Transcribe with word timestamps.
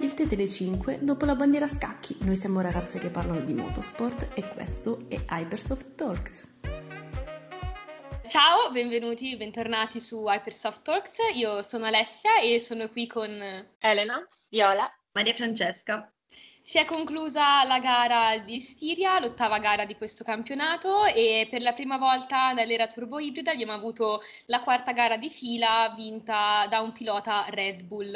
Il 0.00 0.14
tè 0.14 0.26
delle 0.26 0.48
5 0.48 1.00
dopo 1.02 1.24
la 1.24 1.34
bandiera 1.34 1.66
scacchi. 1.66 2.16
Noi 2.20 2.36
siamo 2.36 2.60
ragazze 2.60 3.00
che 3.00 3.10
parlano 3.10 3.40
di 3.40 3.52
motorsport 3.52 4.30
e 4.38 4.46
questo 4.46 5.06
è 5.08 5.20
Hypersoft 5.28 5.96
Talks. 5.96 6.58
Ciao, 8.28 8.70
benvenuti, 8.70 9.36
bentornati 9.36 10.00
su 10.00 10.24
Hypersoft 10.28 10.82
Talks. 10.82 11.16
Io 11.34 11.62
sono 11.62 11.86
Alessia 11.86 12.38
e 12.40 12.60
sono 12.60 12.88
qui 12.90 13.08
con 13.08 13.28
Elena, 13.80 14.24
Viola, 14.50 14.88
Maria 15.14 15.34
Francesca. 15.34 16.12
Si 16.68 16.76
è 16.76 16.84
conclusa 16.84 17.64
la 17.64 17.78
gara 17.80 18.36
di 18.36 18.60
Stiria, 18.60 19.18
l'ottava 19.20 19.58
gara 19.58 19.86
di 19.86 19.96
questo 19.96 20.22
campionato 20.22 21.06
e 21.06 21.48
per 21.50 21.62
la 21.62 21.72
prima 21.72 21.96
volta 21.96 22.52
nell'era 22.52 22.86
turbo 22.86 23.18
ibrida 23.18 23.52
abbiamo 23.52 23.72
avuto 23.72 24.20
la 24.48 24.60
quarta 24.60 24.92
gara 24.92 25.16
di 25.16 25.30
fila 25.30 25.94
vinta 25.96 26.66
da 26.68 26.82
un 26.82 26.92
pilota 26.92 27.46
Red 27.48 27.84
Bull. 27.84 28.14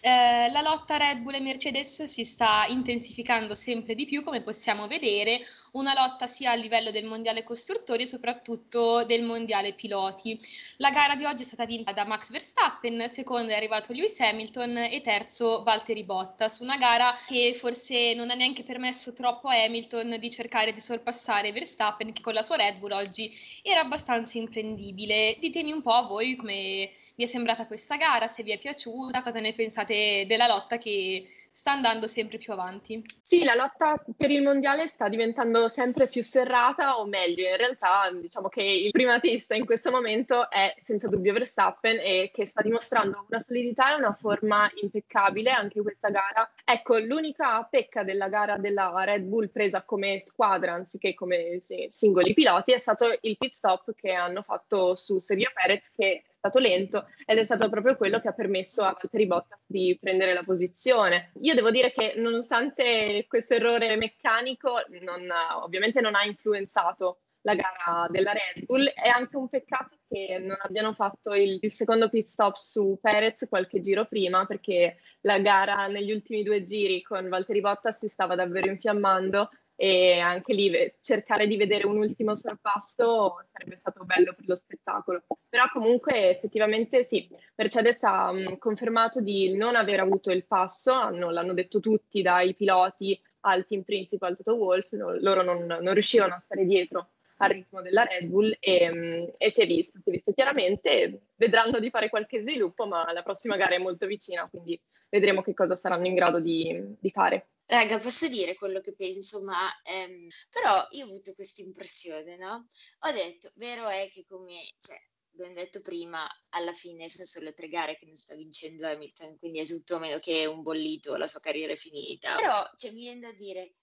Eh, 0.00 0.48
la 0.52 0.60
lotta 0.62 0.96
Red 0.96 1.22
Bull 1.22 1.34
e 1.34 1.40
Mercedes 1.40 2.04
si 2.04 2.24
sta 2.24 2.66
intensificando 2.68 3.56
sempre 3.56 3.96
di 3.96 4.06
più 4.06 4.22
come 4.22 4.42
possiamo 4.42 4.86
vedere, 4.86 5.40
una 5.72 5.94
lotta 5.94 6.26
sia 6.26 6.52
a 6.52 6.54
livello 6.54 6.90
del 6.90 7.04
mondiale 7.04 7.42
costruttori 7.42 8.04
e 8.04 8.06
soprattutto 8.06 9.04
del 9.04 9.22
mondiale 9.22 9.72
piloti. 9.72 10.38
La 10.76 10.90
gara 10.90 11.14
di 11.14 11.24
oggi 11.24 11.42
è 11.42 11.46
stata 11.46 11.64
vinta 11.64 11.92
da 11.92 12.04
Max 12.04 12.30
Verstappen, 12.30 13.08
secondo 13.08 13.52
è 13.52 13.56
arrivato 13.56 13.92
Lewis 13.92 14.18
Hamilton 14.20 14.76
e 14.78 15.00
terzo 15.00 15.62
Valtteri 15.62 16.04
Bottas, 16.04 16.58
una 16.60 16.76
gara 16.76 17.14
che 17.26 17.54
forse 17.58 18.14
non 18.14 18.30
ha 18.30 18.34
neanche 18.34 18.62
permesso 18.62 19.12
troppo 19.12 19.48
a 19.48 19.62
Hamilton 19.62 20.16
di 20.18 20.30
cercare 20.30 20.72
di 20.72 20.80
sorpassare 20.80 21.52
Verstappen 21.52 22.12
che 22.12 22.22
con 22.22 22.34
la 22.34 22.42
sua 22.42 22.56
Red 22.56 22.78
Bull 22.78 22.92
oggi 22.92 23.32
era 23.62 23.80
abbastanza 23.80 24.38
imprendibile. 24.38 25.36
Ditemi 25.40 25.72
un 25.72 25.82
po' 25.82 26.06
voi 26.06 26.36
come 26.36 26.90
vi 27.18 27.24
è 27.24 27.26
sembrata 27.26 27.66
questa 27.66 27.96
gara, 27.96 28.28
se 28.28 28.44
vi 28.44 28.52
è 28.52 28.58
piaciuta, 28.58 29.22
cosa 29.22 29.40
ne 29.40 29.52
pensate 29.52 30.24
della 30.28 30.46
lotta 30.46 30.78
che 30.78 31.26
sta 31.50 31.72
andando 31.72 32.06
sempre 32.06 32.38
più 32.38 32.52
avanti. 32.52 33.04
Sì, 33.20 33.42
la 33.42 33.56
lotta 33.56 34.00
per 34.16 34.30
il 34.30 34.40
mondiale 34.40 34.86
sta 34.86 35.08
diventando 35.08 35.66
sempre 35.66 36.06
più 36.06 36.22
serrata, 36.22 37.00
o 37.00 37.06
meglio, 37.06 37.48
in 37.48 37.56
realtà 37.56 38.08
diciamo 38.12 38.46
che 38.46 38.62
il 38.62 38.92
primatista 38.92 39.56
in 39.56 39.66
questo 39.66 39.90
momento 39.90 40.48
è 40.48 40.72
senza 40.80 41.08
dubbio 41.08 41.32
Verstappen 41.32 41.98
e 42.00 42.30
che 42.32 42.46
sta 42.46 42.62
dimostrando 42.62 43.26
una 43.28 43.40
solidità 43.40 43.90
e 43.90 43.96
una 43.96 44.12
forma 44.14 44.70
impeccabile 44.80 45.50
anche 45.50 45.78
in 45.78 45.82
questa 45.82 46.10
gara. 46.10 46.48
Ecco, 46.64 46.98
l'unica 46.98 47.66
pecca 47.68 48.04
della 48.04 48.28
gara 48.28 48.58
della 48.58 48.92
Red 48.96 49.24
Bull 49.24 49.50
presa 49.50 49.82
come 49.82 50.20
squadra 50.20 50.74
anziché 50.74 51.14
come 51.14 51.62
singoli 51.88 52.32
piloti 52.32 52.70
è 52.70 52.78
stato 52.78 53.06
il 53.22 53.36
pit 53.36 53.54
stop 53.54 53.92
che 53.96 54.12
hanno 54.12 54.42
fatto 54.42 54.94
su 54.94 55.18
Sergio 55.18 55.50
Perez 55.52 55.82
che 55.96 56.22
stato 56.38 56.58
lento 56.60 57.06
ed 57.26 57.38
è 57.38 57.42
stato 57.42 57.68
proprio 57.68 57.96
quello 57.96 58.20
che 58.20 58.28
ha 58.28 58.32
permesso 58.32 58.82
a 58.82 58.92
Valtteri 58.92 59.26
Bottas 59.26 59.58
di 59.66 59.98
prendere 60.00 60.32
la 60.32 60.44
posizione. 60.44 61.32
Io 61.42 61.54
devo 61.54 61.70
dire 61.70 61.92
che 61.92 62.14
nonostante 62.16 63.26
questo 63.28 63.54
errore 63.54 63.96
meccanico, 63.96 64.76
non, 65.02 65.28
ovviamente 65.62 66.00
non 66.00 66.14
ha 66.14 66.24
influenzato 66.24 67.18
la 67.42 67.54
gara 67.54 68.06
della 68.08 68.32
Red 68.32 68.64
Bull. 68.64 68.86
È 68.86 69.08
anche 69.08 69.36
un 69.36 69.48
peccato 69.48 69.96
che 70.08 70.38
non 70.38 70.56
abbiano 70.60 70.92
fatto 70.92 71.34
il, 71.34 71.58
il, 71.60 71.72
secondo 71.72 72.08
pit 72.08 72.26
stop 72.26 72.56
su 72.56 72.98
Perez 73.00 73.46
qualche 73.48 73.80
giro 73.80 74.06
prima, 74.06 74.46
perché 74.46 74.98
la 75.22 75.38
gara 75.40 75.86
negli 75.88 76.12
ultimi 76.12 76.42
due 76.42 76.64
giri 76.64 77.02
con 77.02 77.28
Valtteri 77.28 77.60
Bottas 77.60 77.98
si 77.98 78.08
stava 78.08 78.34
davvero 78.34 78.70
infiammando 78.70 79.50
e 79.80 80.18
anche 80.18 80.54
lì 80.54 80.92
cercare 81.00 81.46
di 81.46 81.56
vedere 81.56 81.86
un 81.86 81.98
ultimo 81.98 82.34
sorpasso 82.34 83.44
sarebbe 83.52 83.76
stato 83.76 84.04
bello 84.04 84.34
per 84.34 84.48
lo 84.48 84.56
spettacolo. 84.56 85.22
Però 85.48 85.70
comunque 85.72 86.30
effettivamente 86.30 87.04
sì, 87.04 87.28
Mercedes 87.54 88.02
ha 88.02 88.30
um, 88.30 88.58
confermato 88.58 89.20
di 89.20 89.56
non 89.56 89.76
aver 89.76 90.00
avuto 90.00 90.32
il 90.32 90.44
passo, 90.46 90.90
hanno, 90.90 91.30
l'hanno 91.30 91.52
detto 91.52 91.78
tutti 91.78 92.22
dai 92.22 92.56
piloti 92.56 93.16
al 93.42 93.66
team 93.66 93.82
principal 93.82 94.36
Toto 94.36 94.56
Wolf, 94.56 94.90
no, 94.94 95.16
loro 95.20 95.42
non, 95.42 95.64
non, 95.64 95.92
riuscivano 95.92 96.34
a 96.34 96.42
stare 96.44 96.64
dietro 96.64 97.10
al 97.38 97.50
ritmo 97.50 97.82
della 97.82 98.04
Red 98.04 98.26
Bull 98.28 98.56
e, 98.60 98.90
um, 98.90 99.32
e 99.36 99.50
si, 99.50 99.60
è 99.60 99.66
visto, 99.66 99.98
si 100.02 100.08
è 100.08 100.12
visto 100.12 100.32
chiaramente, 100.32 101.28
vedranno 101.36 101.78
di 101.78 101.90
fare 101.90 102.08
qualche 102.08 102.40
sviluppo 102.40 102.86
ma 102.86 103.10
la 103.12 103.22
prossima 103.22 103.56
gara 103.56 103.74
è 103.74 103.78
molto 103.78 104.06
vicina, 104.06 104.48
quindi 104.48 104.80
vedremo 105.08 105.42
che 105.42 105.54
cosa 105.54 105.76
saranno 105.76 106.06
in 106.06 106.14
grado 106.14 106.40
di, 106.40 106.96
di 106.98 107.10
fare. 107.10 107.48
Raga, 107.66 107.98
posso 107.98 108.28
dire 108.28 108.54
quello 108.54 108.80
che 108.80 108.94
penso, 108.94 109.42
ma 109.42 109.68
ehm, 109.82 110.26
però 110.50 110.86
io 110.92 111.04
ho 111.04 111.08
avuto 111.08 111.34
questa 111.34 111.60
impressione, 111.60 112.36
no? 112.38 112.66
Ho 113.00 113.12
detto, 113.12 113.50
vero 113.56 113.86
è 113.88 114.08
che 114.10 114.24
come, 114.26 114.72
cioè, 114.80 114.96
abbiamo 115.34 115.52
detto 115.52 115.82
prima, 115.82 116.26
alla 116.50 116.72
fine 116.72 117.10
sono 117.10 117.26
solo 117.26 117.52
tre 117.52 117.68
gare 117.68 117.96
che 117.96 118.06
non 118.06 118.16
sta 118.16 118.34
vincendo 118.34 118.86
Hamilton, 118.86 119.38
quindi 119.38 119.60
è 119.60 119.66
tutto 119.66 119.98
meno 119.98 120.18
che 120.18 120.46
un 120.46 120.62
bollito, 120.62 121.16
la 121.16 121.26
sua 121.26 121.40
carriera 121.40 121.74
è 121.74 121.76
finita. 121.76 122.36
Però, 122.36 122.66
cioè, 122.78 122.90
mi 122.92 123.00
viene 123.00 123.20
da 123.20 123.32
dire, 123.32 123.74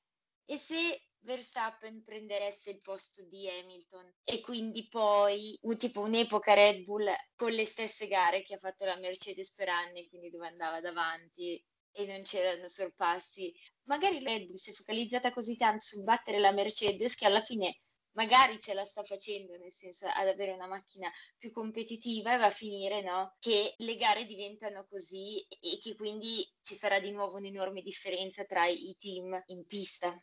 e 0.45 0.57
se 0.57 1.07
Verstappen 1.25 2.03
prenderesse 2.03 2.69
il 2.69 2.81
posto 2.81 3.25
di 3.25 3.49
Hamilton 3.49 4.13
e 4.23 4.41
quindi 4.41 4.87
poi 4.87 5.59
tipo 5.77 6.01
un'epoca 6.01 6.53
Red 6.53 6.83
Bull 6.83 7.11
con 7.35 7.51
le 7.51 7.65
stesse 7.65 8.07
gare 8.07 8.43
che 8.43 8.53
ha 8.53 8.59
fatto 8.59 8.85
la 8.85 8.95
Mercedes 8.97 9.51
per 9.53 9.69
anni, 9.69 10.07
quindi 10.07 10.29
dove 10.29 10.47
andava 10.47 10.81
davanti 10.81 11.61
e 11.91 12.05
non 12.05 12.21
c'erano 12.21 12.67
sorpassi. 12.67 13.51
Magari 13.87 14.23
Red 14.23 14.45
Bull 14.45 14.55
si 14.55 14.69
è 14.69 14.73
focalizzata 14.73 15.33
così 15.33 15.55
tanto 15.55 15.83
sul 15.83 16.03
battere 16.03 16.39
la 16.39 16.51
Mercedes 16.51 17.15
che 17.15 17.25
alla 17.25 17.41
fine 17.41 17.79
magari 18.15 18.59
ce 18.59 18.73
la 18.73 18.85
sta 18.85 19.03
facendo, 19.03 19.57
nel 19.57 19.73
senso 19.73 20.07
ad 20.07 20.27
avere 20.27 20.51
una 20.51 20.67
macchina 20.67 21.11
più 21.37 21.51
competitiva 21.51 22.33
e 22.33 22.37
va 22.37 22.45
a 22.45 22.51
finire 22.51 23.01
no? 23.01 23.35
che 23.39 23.73
le 23.77 23.95
gare 23.95 24.25
diventano 24.25 24.85
così 24.87 25.45
e 25.47 25.77
che 25.81 25.95
quindi 25.95 26.47
ci 26.61 26.75
sarà 26.75 26.99
di 26.99 27.11
nuovo 27.11 27.37
un'enorme 27.37 27.81
differenza 27.81 28.45
tra 28.45 28.67
i 28.67 28.95
team 28.99 29.41
in 29.47 29.65
pista 29.65 30.15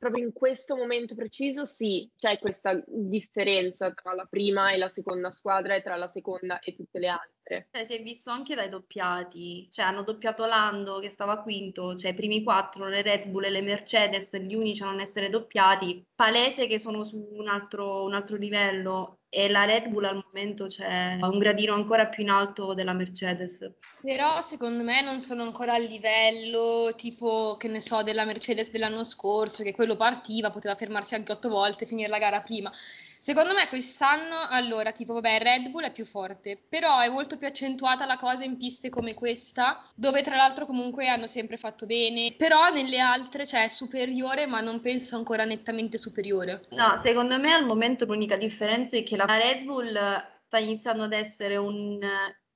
proprio 0.00 0.24
in 0.24 0.32
questo 0.32 0.76
momento 0.76 1.14
preciso 1.14 1.66
sì, 1.66 2.10
c'è 2.16 2.38
questa 2.38 2.82
differenza 2.86 3.92
tra 3.92 4.14
la 4.14 4.24
prima 4.28 4.72
e 4.72 4.78
la 4.78 4.88
seconda 4.88 5.30
squadra 5.30 5.74
e 5.74 5.82
tra 5.82 5.94
la 5.96 6.06
seconda 6.06 6.58
e 6.60 6.74
tutte 6.74 6.98
le 6.98 7.08
altre. 7.08 7.68
Eh, 7.70 7.84
si 7.84 7.94
è 7.94 8.02
visto 8.02 8.30
anche 8.30 8.54
dai 8.54 8.70
doppiati, 8.70 9.68
cioè 9.70 9.84
hanno 9.84 10.02
doppiato 10.02 10.46
Lando 10.46 11.00
che 11.00 11.10
stava 11.10 11.42
quinto, 11.42 11.96
cioè 11.96 12.12
i 12.12 12.14
primi 12.14 12.42
quattro, 12.42 12.88
le 12.88 13.02
Red 13.02 13.26
Bull 13.26 13.44
e 13.44 13.50
le 13.50 13.60
Mercedes, 13.60 14.34
gli 14.38 14.54
unici 14.54 14.82
a 14.82 14.86
non 14.86 15.00
essere 15.00 15.28
doppiati, 15.28 16.02
palese 16.14 16.66
che 16.66 16.78
sono 16.78 17.04
su 17.04 17.28
un 17.32 17.48
altro, 17.48 18.04
un 18.04 18.14
altro 18.14 18.36
livello 18.36 19.19
e 19.32 19.48
la 19.48 19.64
Red 19.64 19.86
Bull 19.86 20.04
al 20.04 20.24
momento 20.26 20.66
c'è 20.66 21.16
un 21.20 21.38
gradino 21.38 21.72
ancora 21.72 22.06
più 22.06 22.24
in 22.24 22.30
alto 22.30 22.74
della 22.74 22.92
Mercedes. 22.92 23.70
Però 24.02 24.40
secondo 24.40 24.82
me 24.82 25.02
non 25.02 25.20
sono 25.20 25.44
ancora 25.44 25.74
al 25.74 25.84
livello 25.84 26.92
tipo, 26.96 27.56
che 27.56 27.68
ne 27.68 27.80
so, 27.80 28.02
della 28.02 28.24
Mercedes 28.24 28.72
dell'anno 28.72 29.04
scorso, 29.04 29.62
che 29.62 29.72
quello 29.72 29.96
partiva, 29.96 30.50
poteva 30.50 30.74
fermarsi 30.74 31.14
anche 31.14 31.30
otto 31.30 31.48
volte 31.48 31.84
e 31.84 31.86
finire 31.86 32.08
la 32.08 32.18
gara 32.18 32.40
prima. 32.42 32.72
Secondo 33.20 33.52
me 33.52 33.68
quest'anno, 33.68 34.46
allora, 34.48 34.92
tipo, 34.92 35.12
vabbè, 35.12 35.40
Red 35.40 35.68
Bull 35.68 35.84
è 35.84 35.92
più 35.92 36.06
forte, 36.06 36.56
però 36.56 37.00
è 37.00 37.10
molto 37.10 37.36
più 37.36 37.46
accentuata 37.46 38.06
la 38.06 38.16
cosa 38.16 38.44
in 38.44 38.56
piste 38.56 38.88
come 38.88 39.12
questa, 39.12 39.84
dove 39.94 40.22
tra 40.22 40.36
l'altro 40.36 40.64
comunque 40.64 41.06
hanno 41.06 41.26
sempre 41.26 41.58
fatto 41.58 41.84
bene, 41.84 42.34
però 42.38 42.70
nelle 42.70 42.98
altre, 42.98 43.44
cioè, 43.44 43.64
è 43.64 43.68
superiore, 43.68 44.46
ma 44.46 44.62
non 44.62 44.80
penso 44.80 45.16
ancora 45.16 45.44
nettamente 45.44 45.98
superiore. 45.98 46.62
No, 46.70 46.98
secondo 47.02 47.38
me 47.38 47.52
al 47.52 47.66
momento 47.66 48.06
l'unica 48.06 48.36
differenza 48.36 48.96
è 48.96 49.04
che 49.04 49.18
la 49.18 49.26
Red 49.26 49.64
Bull 49.64 49.92
sta 50.46 50.56
iniziando 50.56 51.04
ad 51.04 51.12
essere 51.12 51.58
un 51.58 51.98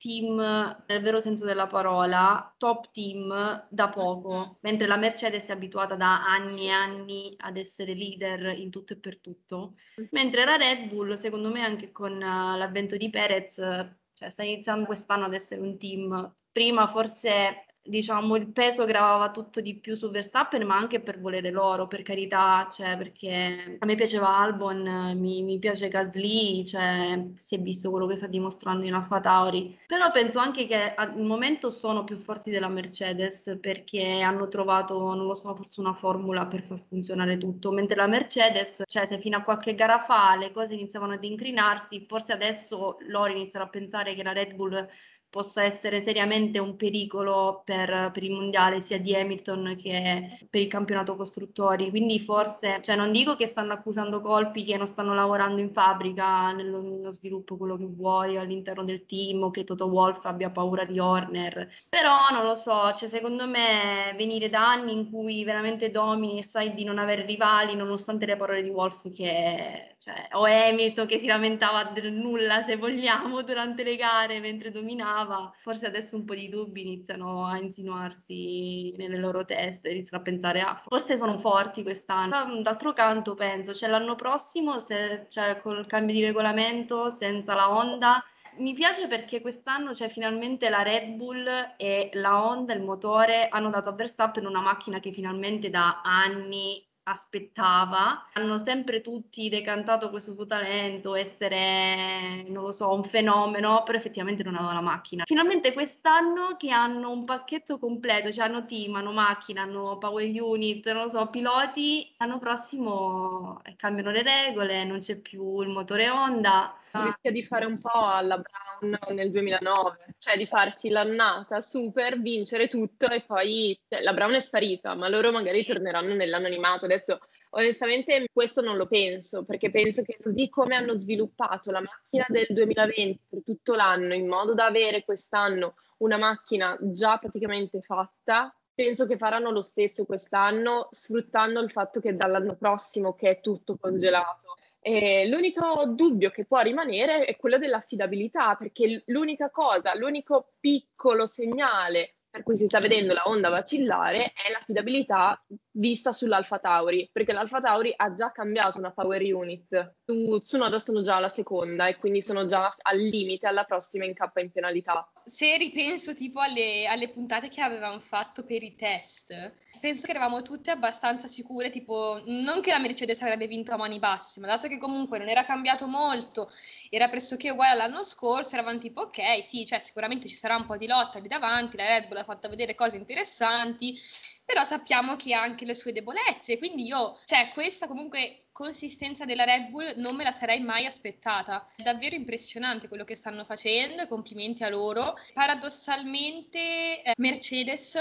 team 0.04 0.37
nel 0.37 1.00
vero 1.00 1.19
senso 1.19 1.47
della 1.47 1.66
parola, 1.66 2.54
top 2.59 2.91
team 2.92 3.66
da 3.70 3.88
poco, 3.88 4.34
mm-hmm. 4.34 4.50
mentre 4.60 4.87
la 4.87 4.98
Mercedes 4.98 5.47
è 5.47 5.53
abituata 5.53 5.94
da 5.94 6.22
anni 6.26 6.66
e 6.66 6.70
anni 6.70 7.34
ad 7.38 7.56
essere 7.56 7.94
leader 7.94 8.54
in 8.59 8.69
tutto 8.69 8.92
e 8.92 8.97
per 8.97 9.19
tutto, 9.20 9.76
mm-hmm. 9.98 10.09
mentre 10.12 10.44
la 10.44 10.56
Red 10.56 10.88
Bull, 10.88 11.15
secondo 11.15 11.50
me 11.50 11.62
anche 11.62 11.91
con 11.91 12.12
uh, 12.12 12.59
l'avvento 12.59 12.98
di 12.98 13.09
Perez, 13.09 13.54
cioè, 13.54 14.28
sta 14.28 14.42
iniziando 14.42 14.84
quest'anno 14.84 15.25
ad 15.25 15.32
essere 15.32 15.62
un 15.62 15.78
team, 15.78 16.34
prima 16.53 16.86
forse 16.88 17.65
diciamo, 17.87 18.37
il 18.37 18.47
peso 18.47 18.84
gravava 18.87 19.31
tutto 19.31 19.60
di 19.60 19.77
più 19.77 19.95
su 19.95 20.10
Verstappen, 20.10 20.65
ma 20.66 20.77
anche 20.77 21.01
per 21.01 21.21
volere 21.21 21.51
loro, 21.51 21.86
per 21.86 22.03
carità, 22.03 22.69
cioè, 22.72 22.97
perché 22.97 23.77
a 23.78 23.84
me 23.84 23.95
piaceva 23.95 24.36
Albon, 24.39 25.13
mi, 25.19 25.42
mi 25.42 25.59
piace 25.59 25.89
Gasly, 25.89 26.65
cioè, 26.65 27.22
si 27.39 27.57
è 27.57 27.59
visto 27.59 27.91
quello 27.91 28.07
che 28.07 28.16
sta 28.16 28.27
dimostrando 28.27 28.86
in 28.86 28.95
Alfa 28.95 29.21
Tauri. 29.21 29.78
Però 29.86 30.10
penso 30.10 30.39
anche 30.39 30.66
che 30.66 30.95
al 30.95 31.19
momento 31.21 31.71
sono 31.71 32.04
più 32.04 32.16
forti 32.16 32.51
della 32.51 32.69
Mercedes 32.69 33.59
perché 33.60 34.21
hanno 34.22 34.48
trovato, 34.48 34.98
non 35.15 35.27
lo 35.27 35.34
so, 35.34 35.54
forse 35.54 35.80
una 35.80 35.95
formula 35.95 36.47
per 36.47 36.63
far 36.63 36.80
funzionare 36.89 37.37
tutto, 37.37 37.71
mentre 37.71 37.97
la 37.97 38.07
Mercedes, 38.07 38.83
cioè, 38.87 39.07
se 39.07 39.19
fino 39.19 39.37
a 39.37 39.42
qualche 39.42 39.75
gara 39.75 39.98
fa 40.01 40.37
le 40.37 40.53
cose 40.53 40.75
iniziavano 40.75 41.13
ad 41.13 41.25
incrinarsi, 41.25 42.07
forse 42.09 42.33
adesso 42.33 42.97
loro 43.09 43.30
iniziano 43.30 43.66
a 43.66 43.69
pensare 43.69 44.15
che 44.15 44.22
la 44.22 44.33
Red 44.33 44.54
Bull 44.54 44.89
possa 45.34 45.65
essere 45.65 46.01
seriamente 46.01 46.60
un 46.60 46.77
pericolo 46.77 47.63
per, 47.65 48.13
per, 48.13 48.22
il 48.22 48.31
mondiale 48.31 48.81
sia 48.81 49.01
di 49.01 49.16
Hamilton 49.16 49.77
che 49.83 50.47
per 50.48 50.60
il 50.60 50.69
campionato 50.69 51.16
costruttori. 51.16 51.91
Quindi 51.91 52.21
forse, 52.21 52.81
cioè 52.84 52.95
non 52.95 53.10
dico 53.10 53.34
che 53.34 53.48
stanno 53.48 53.72
accusando 53.72 54.21
colpi 54.21 54.63
che 54.63 54.77
non 54.77 54.86
stanno 54.86 55.13
lavorando 55.13 55.60
in 55.60 55.72
fabbrica, 55.72 56.53
nello, 56.53 56.81
nello 56.83 57.13
sviluppo 57.13 57.57
quello 57.57 57.77
che 57.77 57.84
vuoi 57.84 58.36
all'interno 58.36 58.84
del 58.84 59.07
team 59.07 59.42
o 59.42 59.51
che 59.51 59.65
Toto 59.65 59.86
Wolf 59.86 60.25
abbia 60.25 60.51
paura 60.51 60.84
di 60.84 61.01
Horner, 61.01 61.69
però 61.89 62.30
non 62.30 62.45
lo 62.45 62.54
so, 62.54 62.95
cioè 62.95 63.09
secondo 63.09 63.48
me 63.48 64.15
venire 64.16 64.48
da 64.48 64.71
anni 64.71 64.92
in 64.92 65.10
cui 65.10 65.42
veramente 65.42 65.91
domini 65.91 66.39
e 66.39 66.45
sai 66.45 66.75
di 66.75 66.84
non 66.84 66.98
avere 66.98 67.25
rivali 67.25 67.75
nonostante 67.75 68.25
le 68.25 68.37
parole 68.37 68.63
di 68.63 68.69
Wolf 68.69 69.13
che 69.13 69.95
cioè, 70.04 70.28
o 70.33 70.45
Hamilton 70.45 71.07
che 71.07 71.19
si 71.19 71.25
lamentava 71.25 71.84
del 71.84 72.13
nulla 72.13 72.63
se 72.63 72.77
vogliamo 72.77 73.41
durante 73.41 73.83
le 73.83 73.97
gare 73.97 74.39
mentre 74.39 74.71
dominava, 74.71 75.23
forse 75.62 75.86
adesso 75.86 76.16
un 76.16 76.24
po' 76.24 76.34
di 76.34 76.48
dubbi 76.48 76.82
iniziano 76.82 77.47
a 77.47 77.59
insinuarsi 77.59 78.94
nelle 78.97 79.16
loro 79.16 79.44
teste, 79.44 79.91
iniziano 79.91 80.22
a 80.22 80.24
pensare 80.26 80.60
ah, 80.60 80.82
forse 80.86 81.16
sono 81.16 81.38
forti 81.38 81.82
quest'anno. 81.82 82.62
D'altro 82.62 82.92
canto 82.92 83.34
penso, 83.34 83.74
cioè 83.74 83.88
l'anno 83.88 84.16
prossimo 84.16 84.80
se, 84.80 85.26
cioè, 85.28 85.60
col 85.60 85.86
cambio 85.86 86.15
di 86.15 86.24
regolamento 86.24 87.10
senza 87.10 87.54
la 87.54 87.71
Honda 87.71 88.24
mi 88.56 88.72
piace 88.72 89.09
perché 89.09 89.41
quest'anno 89.41 89.92
c'è 89.92 90.09
finalmente 90.09 90.68
la 90.68 90.82
Red 90.82 91.16
Bull 91.16 91.74
e 91.77 92.10
la 92.15 92.47
Honda, 92.47 92.72
il 92.72 92.82
motore, 92.82 93.48
hanno 93.48 93.70
dato 93.70 93.88
a 93.88 93.92
Verstappen 93.92 94.47
una 94.47 94.60
macchina 94.60 95.00
che 95.00 95.12
finalmente 95.12 95.70
da 95.70 96.03
anni 96.03 96.86
aspettava. 97.04 98.28
Hanno 98.33 98.59
sempre 98.59 99.01
tutti 99.01 99.48
decantato 99.48 100.10
questo 100.10 100.33
suo 100.33 100.47
talento, 100.47 101.15
essere, 101.15 102.45
non 102.48 102.65
lo 102.65 102.72
so, 102.72 102.92
un 102.92 103.04
fenomeno, 103.04 103.83
però 103.84 103.98
effettivamente 103.98 104.42
non 104.42 104.56
aveva 104.56 104.72
la 104.74 104.80
macchina. 104.80 105.24
Finalmente 105.27 105.72
quest'anno 105.72 106.56
che 106.56 106.71
hanno 106.71 107.10
un 107.10 107.24
pacchetto 107.24 107.78
completo, 107.78 108.33
cioè 108.33 108.47
hanno 108.47 108.66
team, 108.66 108.95
hanno 108.95 109.12
macchina, 109.12 109.62
hanno 109.62 109.98
power 109.98 110.28
unit, 110.41 110.91
non 110.92 111.04
lo 111.04 111.09
so, 111.09 111.27
piloti, 111.28 112.15
l'anno 112.18 112.39
prossimo 112.39 113.62
cambiano 113.77 114.10
le 114.10 114.22
regole, 114.22 114.84
non 114.84 114.98
c'è 114.98 115.16
più 115.16 115.60
il 115.60 115.68
motore 115.68 116.09
Honda. 116.09 116.74
Rischia 117.02 117.32
di 117.32 117.42
fare 117.42 117.66
un 117.66 117.80
po' 117.80 117.91
alla 117.92 118.41
Brown 118.41 119.14
nel 119.14 119.30
2009, 119.30 120.14
cioè 120.18 120.36
di 120.36 120.46
farsi 120.46 120.91
l'annata 120.91 121.60
super, 121.60 122.20
vincere 122.20 122.68
tutto 122.68 123.08
e 123.08 123.22
poi 123.22 123.78
cioè, 123.88 124.02
la 124.02 124.12
Brown 124.12 124.34
è 124.34 124.41
sparita, 124.41 124.94
ma 124.94 125.08
loro 125.08 125.32
magari 125.32 125.64
torneranno 125.64 126.14
nell'anonimato. 126.14 126.84
Adesso 126.84 127.18
onestamente 127.50 128.28
questo 128.32 128.60
non 128.60 128.76
lo 128.76 128.86
penso, 128.86 129.44
perché 129.44 129.70
penso 129.70 130.02
che 130.02 130.18
così 130.22 130.48
come 130.48 130.76
hanno 130.76 130.96
sviluppato 130.96 131.72
la 131.72 131.80
macchina 131.80 132.26
del 132.28 132.46
2020 132.50 133.20
per 133.28 133.42
tutto 133.44 133.74
l'anno, 133.74 134.14
in 134.14 134.28
modo 134.28 134.54
da 134.54 134.66
avere 134.66 135.04
quest'anno 135.04 135.74
una 135.98 136.16
macchina 136.16 136.76
già 136.80 137.18
praticamente 137.18 137.80
fatta, 137.80 138.54
penso 138.74 139.06
che 139.06 139.16
faranno 139.16 139.50
lo 139.50 139.62
stesso 139.62 140.04
quest'anno, 140.04 140.88
sfruttando 140.91 141.60
il 141.60 141.70
fatto 141.70 142.00
che 142.00 142.16
dall'anno 142.16 142.54
prossimo 142.56 143.14
che 143.14 143.30
è 143.30 143.41
tutto 143.41 143.76
congelato 143.76 144.43
eh, 144.86 145.27
l'unico 145.28 145.86
dubbio 145.86 146.28
che 146.31 146.45
può 146.45 146.60
rimanere 146.60 147.25
è 147.25 147.36
quello 147.36 147.57
dell'affidabilità, 147.57 148.54
perché 148.54 149.03
l'unica 149.07 149.51
cosa, 149.51 149.95
l'unico 149.97 150.53
piccolo 150.60 151.25
segnale 151.25 152.16
per 152.34 152.42
cui 152.42 152.57
si 152.57 152.66
sta 152.66 152.81
vedendo 152.81 153.15
la 153.15 153.22
onda 153.27 153.48
vacillare 153.48 154.33
è 154.33 154.51
l'affidabilità 154.51 155.41
vista 155.76 156.12
sull'Alfa 156.12 156.59
Tauri, 156.59 157.09
perché 157.12 157.32
l'Alfa 157.32 157.60
Tauri 157.60 157.92
ha 157.97 158.12
già 158.12 158.30
cambiato 158.30 158.78
una 158.78 158.92
power 158.92 159.22
unit. 159.34 159.94
Su 160.04 160.38
Tsunoda 160.38 160.78
sono 160.78 161.03
già 161.03 161.16
alla 161.16 161.28
seconda 161.28 161.86
e 161.86 161.97
quindi 161.97 162.21
sono 162.21 162.47
già 162.47 162.74
al 162.82 162.98
limite 162.98 163.47
alla 163.47 163.65
prossima 163.65 164.04
in 164.04 164.15
K 164.15 164.30
in 164.36 164.53
penalità. 164.53 165.10
Se 165.24 165.56
ripenso 165.56 166.15
tipo 166.15 166.41
alle, 166.41 166.86
alle 166.86 167.09
puntate 167.09 167.48
che 167.48 167.60
avevamo 167.60 167.98
fatto 167.98 168.44
per 168.44 168.62
i 168.62 168.74
test, 168.76 169.54
penso 169.80 170.04
che 170.04 170.10
eravamo 170.12 170.42
tutte 170.42 170.71
abbastanza 170.71 171.26
sicure, 171.26 171.71
tipo 171.71 172.20
non 172.27 172.60
che 172.60 172.70
la 172.70 172.78
Mercedes 172.78 173.22
avrebbe 173.22 173.47
vinto 173.47 173.72
a 173.72 173.77
mani 173.77 173.98
basse, 173.98 174.41
ma 174.41 174.47
dato 174.47 174.68
che 174.68 174.78
comunque 174.78 175.18
non 175.18 175.28
era 175.28 175.42
cambiato 175.42 175.86
molto, 175.86 176.50
era 176.91 177.09
pressoché 177.09 177.50
uguale 177.50 177.72
all'anno 177.72 178.03
scorso, 178.03 178.54
eravamo 178.54 178.78
tipo 178.78 179.03
ok, 179.03 179.42
sì, 179.42 179.66
cioè 179.66 179.78
sicuramente 179.78 180.28
ci 180.28 180.36
sarà 180.36 180.56
un 180.56 180.66
po' 180.66 180.77
di 180.77 180.86
lotta 180.86 181.18
lì 181.18 181.28
davanti, 181.28 181.77
la 181.77 181.86
Red 181.86 182.09
Bull 182.09 182.18
ha 182.18 182.24
fatto 182.24 182.48
vedere 182.48 182.74
cose 182.74 182.97
interessanti, 182.97 183.98
però 184.44 184.64
sappiamo 184.64 185.16
che 185.16 185.34
ha 185.34 185.41
anche 185.42 185.64
le 185.64 185.74
sue 185.74 185.92
debolezze, 185.92 186.58
quindi 186.58 186.86
io, 186.86 187.18
cioè 187.24 187.50
questa 187.52 187.86
comunque 187.86 188.44
consistenza 188.52 189.24
della 189.24 189.44
Red 189.44 189.70
Bull 189.70 189.94
non 189.96 190.14
me 190.14 190.22
la 190.22 190.30
sarei 190.30 190.60
mai 190.60 190.86
aspettata. 190.86 191.68
È 191.74 191.82
davvero 191.82 192.14
impressionante 192.14 192.86
quello 192.86 193.02
che 193.02 193.16
stanno 193.16 193.44
facendo 193.44 194.06
complimenti 194.06 194.62
a 194.62 194.68
loro. 194.68 195.14
Paradossalmente 195.32 197.02
eh, 197.02 197.14
Mercedes 197.16 197.98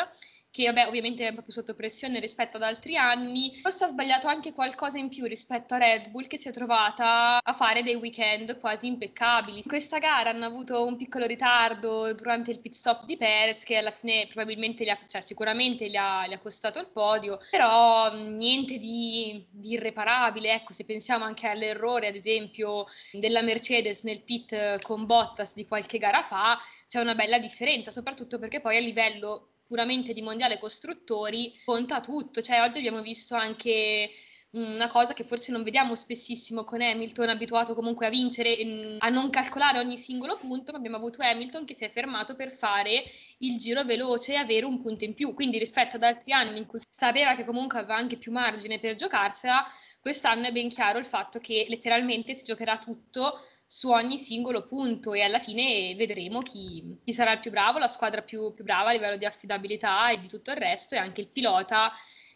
che 0.53 0.65
vabbè, 0.65 0.85
ovviamente 0.85 1.27
è 1.27 1.33
più 1.33 1.51
sotto 1.51 1.73
pressione 1.73 2.19
rispetto 2.19 2.57
ad 2.57 2.63
altri 2.63 2.95
anni, 2.95 3.55
forse 3.55 3.85
ha 3.85 3.87
sbagliato 3.87 4.27
anche 4.27 4.53
qualcosa 4.53 4.99
in 4.99 5.09
più 5.09 5.25
rispetto 5.25 5.73
a 5.73 5.79
Red 5.79 6.09
Bull 6.09 6.27
che 6.27 6.37
si 6.37 6.47
è 6.47 6.51
trovata 6.51 7.39
a 7.41 7.53
fare 7.53 7.81
dei 7.81 7.95
weekend 7.95 8.59
quasi 8.59 8.85
impeccabili. 8.85 9.63
Questa 9.63 9.97
gara 9.97 10.29
hanno 10.29 10.45
avuto 10.45 10.85
un 10.85 10.95
piccolo 10.95 11.25
ritardo 11.25 12.13
durante 12.13 12.51
il 12.51 12.59
pit 12.59 12.73
stop 12.73 13.05
di 13.05 13.17
Perez 13.17 13.63
che 13.63 13.77
alla 13.77 13.89
fine 13.89 14.27
probabilmente, 14.27 14.87
ha, 14.91 14.99
cioè 15.07 15.21
sicuramente 15.21 15.89
gli 15.89 15.95
ha, 15.95 16.21
ha, 16.21 16.39
costato 16.39 16.77
il 16.77 16.89
podio, 16.93 17.39
però 17.49 18.13
niente 18.13 18.77
di, 18.77 19.43
di 19.49 19.71
irreparabile, 19.71 20.53
ecco 20.53 20.71
se 20.73 20.85
pensiamo 20.85 21.25
anche 21.25 21.47
all'errore 21.47 22.05
ad 22.05 22.15
esempio 22.15 22.85
della 23.11 23.41
Mercedes 23.41 24.03
nel 24.03 24.21
pit 24.21 24.81
con 24.83 25.07
Bottas 25.07 25.55
di 25.55 25.65
qualche 25.65 25.97
gara 25.97 26.21
fa, 26.21 26.59
c'è 26.87 26.99
una 26.99 27.15
bella 27.15 27.39
differenza, 27.39 27.89
soprattutto 27.89 28.37
perché 28.37 28.61
poi 28.61 28.77
a 28.77 28.81
livello 28.81 29.47
puramente 29.67 30.13
di 30.13 30.21
mondiale 30.21 30.59
costruttori 30.59 31.53
conta 31.65 31.99
tutto, 31.99 32.41
cioè 32.41 32.61
oggi 32.61 32.79
abbiamo 32.79 33.01
visto 33.01 33.35
anche 33.35 34.11
una 34.53 34.87
cosa 34.87 35.13
che 35.13 35.23
forse 35.23 35.51
non 35.51 35.63
vediamo 35.63 35.95
spessissimo 35.95 36.63
con 36.63 36.81
Hamilton, 36.81 37.29
abituato 37.29 37.73
comunque 37.73 38.05
a 38.05 38.09
vincere, 38.09 38.55
a 38.99 39.09
non 39.09 39.31
calcolare 39.31 39.79
ogni 39.79 39.97
singolo 39.97 40.37
punto, 40.37 40.71
ma 40.71 40.77
abbiamo 40.77 40.97
avuto 40.97 41.23
Hamilton 41.23 41.65
che 41.65 41.73
si 41.73 41.85
è 41.85 41.89
fermato 41.89 42.35
per 42.35 42.51
fare 42.51 43.03
il 43.39 43.57
giro 43.57 43.83
veloce 43.83 44.33
e 44.33 44.35
avere 44.35 44.65
un 44.65 44.79
punto 44.79 45.05
in 45.05 45.15
più. 45.15 45.33
Quindi 45.33 45.57
rispetto 45.57 45.95
ad 45.95 46.03
altri 46.03 46.33
anni 46.33 46.59
in 46.59 46.67
cui 46.67 46.79
sapeva 46.87 47.33
che 47.33 47.45
comunque 47.45 47.79
aveva 47.79 47.95
anche 47.95 48.17
più 48.17 48.31
margine 48.31 48.79
per 48.79 48.93
giocarsela, 48.93 49.65
quest'anno 49.99 50.45
è 50.45 50.51
ben 50.51 50.69
chiaro 50.69 50.99
il 50.99 51.05
fatto 51.05 51.39
che 51.39 51.65
letteralmente 51.67 52.35
si 52.35 52.43
giocherà 52.43 52.77
tutto 52.77 53.43
su 53.65 53.89
ogni 53.89 54.19
singolo 54.19 54.63
punto 54.65 55.13
e 55.13 55.21
alla 55.21 55.39
fine 55.39 55.95
vedremo 55.95 56.41
chi, 56.41 56.99
chi 57.03 57.13
sarà 57.13 57.33
il 57.33 57.39
più 57.39 57.51
bravo, 57.51 57.79
la 57.79 57.87
squadra 57.87 58.21
più, 58.21 58.53
più, 58.53 58.63
brava 58.63 58.89
a 58.89 58.93
livello 58.93 59.17
di 59.17 59.25
affidabilità 59.25 60.11
e 60.11 60.19
di 60.19 60.27
tutto 60.27 60.51
il 60.51 60.57
resto 60.57 60.95
e 60.95 60.99
anche 60.99 61.21
il 61.21 61.29
pilota 61.29 61.91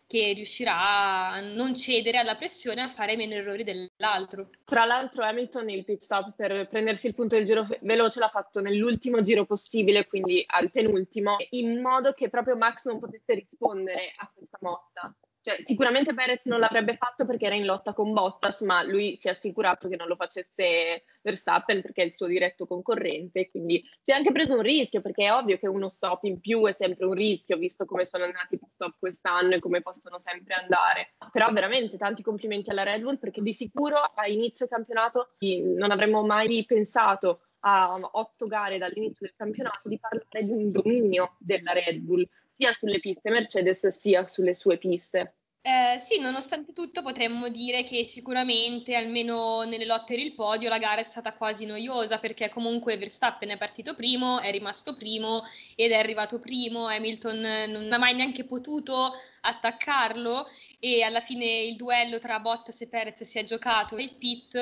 che 0.07 0.31
riuscirà 0.33 1.31
a 1.31 1.41
non 1.41 1.75
cedere 1.75 2.17
alla 2.17 2.37
pressione 2.37 2.79
e 2.79 2.83
a 2.85 2.87
fare 2.87 3.17
meno 3.17 3.33
errori 3.33 3.63
dell'altro. 3.63 4.49
Tra 4.63 4.85
l'altro 4.85 5.23
Hamilton 5.23 5.69
il 5.69 5.83
pit 5.83 6.01
stop 6.01 6.33
per 6.33 6.67
prendersi 6.69 7.07
il 7.07 7.13
punto 7.13 7.35
del 7.35 7.45
giro 7.45 7.67
veloce 7.81 8.19
l'ha 8.19 8.29
fatto 8.29 8.61
nell'ultimo 8.61 9.21
giro 9.21 9.45
possibile, 9.45 10.07
quindi 10.07 10.41
al 10.47 10.71
penultimo, 10.71 11.35
in 11.49 11.81
modo 11.81 12.13
che 12.13 12.29
proprio 12.29 12.55
Max 12.55 12.85
non 12.85 12.99
potesse 12.99 13.33
rispondere 13.33 14.13
a 14.15 14.31
questa 14.33 14.57
mossa. 14.61 15.13
Cioè, 15.47 15.61
sicuramente 15.63 16.13
Perez 16.13 16.43
non 16.43 16.59
l'avrebbe 16.59 16.97
fatto 16.97 17.25
perché 17.25 17.45
era 17.45 17.55
in 17.55 17.63
lotta 17.63 17.93
con 17.93 18.11
Bottas, 18.11 18.59
ma 18.63 18.83
lui 18.83 19.15
si 19.17 19.29
è 19.29 19.31
assicurato 19.31 19.87
che 19.87 19.95
non 19.95 20.09
lo 20.09 20.17
facesse 20.17 21.05
Verstappen 21.21 21.81
perché 21.81 22.01
è 22.01 22.05
il 22.05 22.13
suo 22.13 22.27
diretto 22.27 22.67
concorrente, 22.67 23.49
quindi 23.49 23.81
si 24.01 24.11
è 24.11 24.13
anche 24.13 24.33
preso 24.33 24.55
un 24.55 24.61
rischio 24.61 24.99
perché 24.99 25.23
è 25.23 25.31
ovvio 25.31 25.57
che 25.57 25.67
uno 25.67 25.87
stop 25.87 26.25
in 26.25 26.41
più 26.41 26.65
è 26.65 26.73
sempre 26.73 27.05
un 27.05 27.13
rischio, 27.13 27.55
visto 27.55 27.85
come 27.85 28.03
sono 28.03 28.25
andati 28.25 28.55
i 28.55 28.59
stop 28.73 28.95
quest'anno 28.99 29.53
e 29.53 29.59
come 29.61 29.81
possono 29.81 30.19
sempre 30.21 30.55
andare. 30.55 31.13
Però 31.31 31.49
veramente 31.53 31.95
tanti 31.95 32.23
complimenti 32.23 32.69
alla 32.69 32.83
Red 32.83 33.03
Bull 33.03 33.17
perché 33.17 33.41
di 33.41 33.53
sicuro 33.53 33.99
a 33.99 34.27
inizio 34.27 34.67
campionato 34.67 35.35
non 35.77 35.91
avremmo 35.91 36.25
mai 36.25 36.65
pensato 36.65 37.39
a 37.61 37.97
otto 38.11 38.47
gare 38.47 38.77
dall'inizio 38.77 39.25
del 39.25 39.33
campionato 39.33 39.87
di 39.87 39.97
parlare 39.97 40.43
di 40.43 40.51
un 40.51 40.71
dominio 40.71 41.37
della 41.39 41.71
Red 41.71 41.99
Bull 41.99 42.27
sia 42.57 42.73
sulle 42.73 42.99
piste 42.99 43.29
Mercedes 43.29 43.87
sia 43.87 44.25
sulle 44.25 44.55
sue 44.55 44.77
piste. 44.77 45.35
Eh, 45.67 45.99
sì, 45.99 46.21
nonostante 46.21 46.71
tutto 46.71 47.01
potremmo 47.01 47.49
dire 47.49 47.83
che 47.83 48.05
sicuramente, 48.05 48.95
almeno 48.95 49.63
nelle 49.63 49.85
lotte 49.85 50.15
per 50.15 50.23
il 50.23 50.33
podio, 50.33 50.69
la 50.69 50.77
gara 50.77 51.01
è 51.01 51.03
stata 51.03 51.33
quasi 51.33 51.65
noiosa 51.65 52.19
perché 52.19 52.47
comunque 52.47 52.95
Verstappen 52.95 53.49
è 53.49 53.57
partito 53.57 53.93
primo, 53.93 54.39
è 54.39 54.49
rimasto 54.51 54.95
primo 54.95 55.43
ed 55.75 55.91
è 55.91 55.97
arrivato 55.97 56.39
primo. 56.39 56.87
Hamilton 56.87 57.65
non 57.67 57.91
ha 57.91 57.97
mai 57.97 58.13
neanche 58.15 58.45
potuto 58.45 59.11
attaccarlo 59.41 60.47
e 60.79 61.01
alla 61.01 61.21
fine 61.21 61.45
il 61.45 61.75
duello 61.75 62.19
tra 62.19 62.39
Bottas 62.39 62.81
e 62.81 62.87
Perez 62.87 63.23
si 63.23 63.39
è 63.39 63.43
giocato. 63.43 63.97
Il 63.97 64.13
pit 64.17 64.57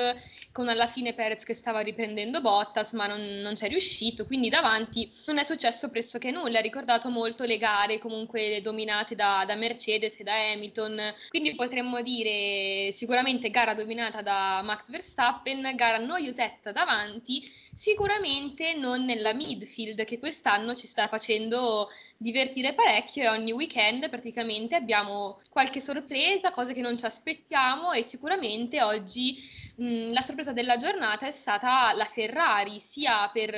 con 0.52 0.68
alla 0.68 0.86
fine 0.86 1.12
Perez 1.12 1.44
che 1.44 1.54
stava 1.54 1.80
riprendendo 1.80 2.40
Bottas 2.40 2.92
ma 2.92 3.06
non, 3.06 3.20
non 3.40 3.54
c'è 3.54 3.68
riuscito, 3.68 4.26
quindi 4.26 4.48
davanti 4.48 5.10
non 5.26 5.38
è 5.38 5.44
successo 5.44 5.90
pressoché 5.90 6.30
nulla, 6.30 6.58
ha 6.58 6.62
ricordato 6.62 7.10
molto 7.10 7.44
le 7.44 7.58
gare 7.58 7.98
comunque 7.98 8.60
dominate 8.62 9.14
da, 9.14 9.44
da 9.46 9.54
Mercedes 9.54 10.18
e 10.20 10.24
da 10.24 10.32
Hamilton, 10.52 11.00
quindi 11.28 11.54
potremmo 11.54 12.00
dire 12.02 12.90
sicuramente 12.92 13.50
gara 13.50 13.74
dominata 13.74 14.22
da 14.22 14.62
Max 14.62 14.88
Verstappen, 14.88 15.74
gara 15.74 15.98
noiosetta 15.98 16.72
davanti, 16.72 17.42
sicuramente 17.72 18.74
non 18.74 19.04
nella 19.04 19.34
midfield 19.34 20.04
che 20.04 20.18
quest'anno 20.18 20.74
ci 20.74 20.86
sta 20.86 21.08
facendo 21.08 21.90
divertire 22.16 22.72
parecchio. 22.74 23.22
E 23.24 23.28
ogni 23.28 23.52
weekend 23.52 24.08
praticamente 24.08 24.74
abbiamo 24.74 25.40
qualche 25.50 25.80
sorpresa, 25.80 26.05
cose 26.52 26.72
che 26.72 26.80
non 26.80 26.96
ci 26.96 27.04
aspettiamo 27.04 27.92
e 27.92 28.02
sicuramente 28.02 28.82
oggi 28.82 29.36
mh, 29.76 30.12
la 30.12 30.20
sorpresa 30.20 30.52
della 30.52 30.76
giornata 30.76 31.26
è 31.26 31.30
stata 31.30 31.92
la 31.94 32.04
Ferrari, 32.04 32.80
sia 32.80 33.28
per 33.32 33.54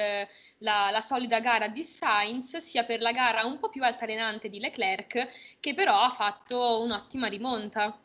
la, 0.59 0.91
la, 0.91 1.01
solida 1.01 1.41
gara 1.41 1.69
di 1.69 1.85
Sainz, 1.85 2.57
sia 2.57 2.85
per 2.85 3.01
la 3.01 3.13
gara 3.13 3.45
un 3.45 3.59
po' 3.59 3.69
più 3.69 3.85
altalenante 3.85 4.49
di 4.49 4.59
Leclerc, 4.59 5.57
che 5.61 5.75
però 5.75 6.01
ha 6.01 6.11
fatto 6.11 6.83
un'ottima 6.83 7.29
rimonta. 7.29 7.99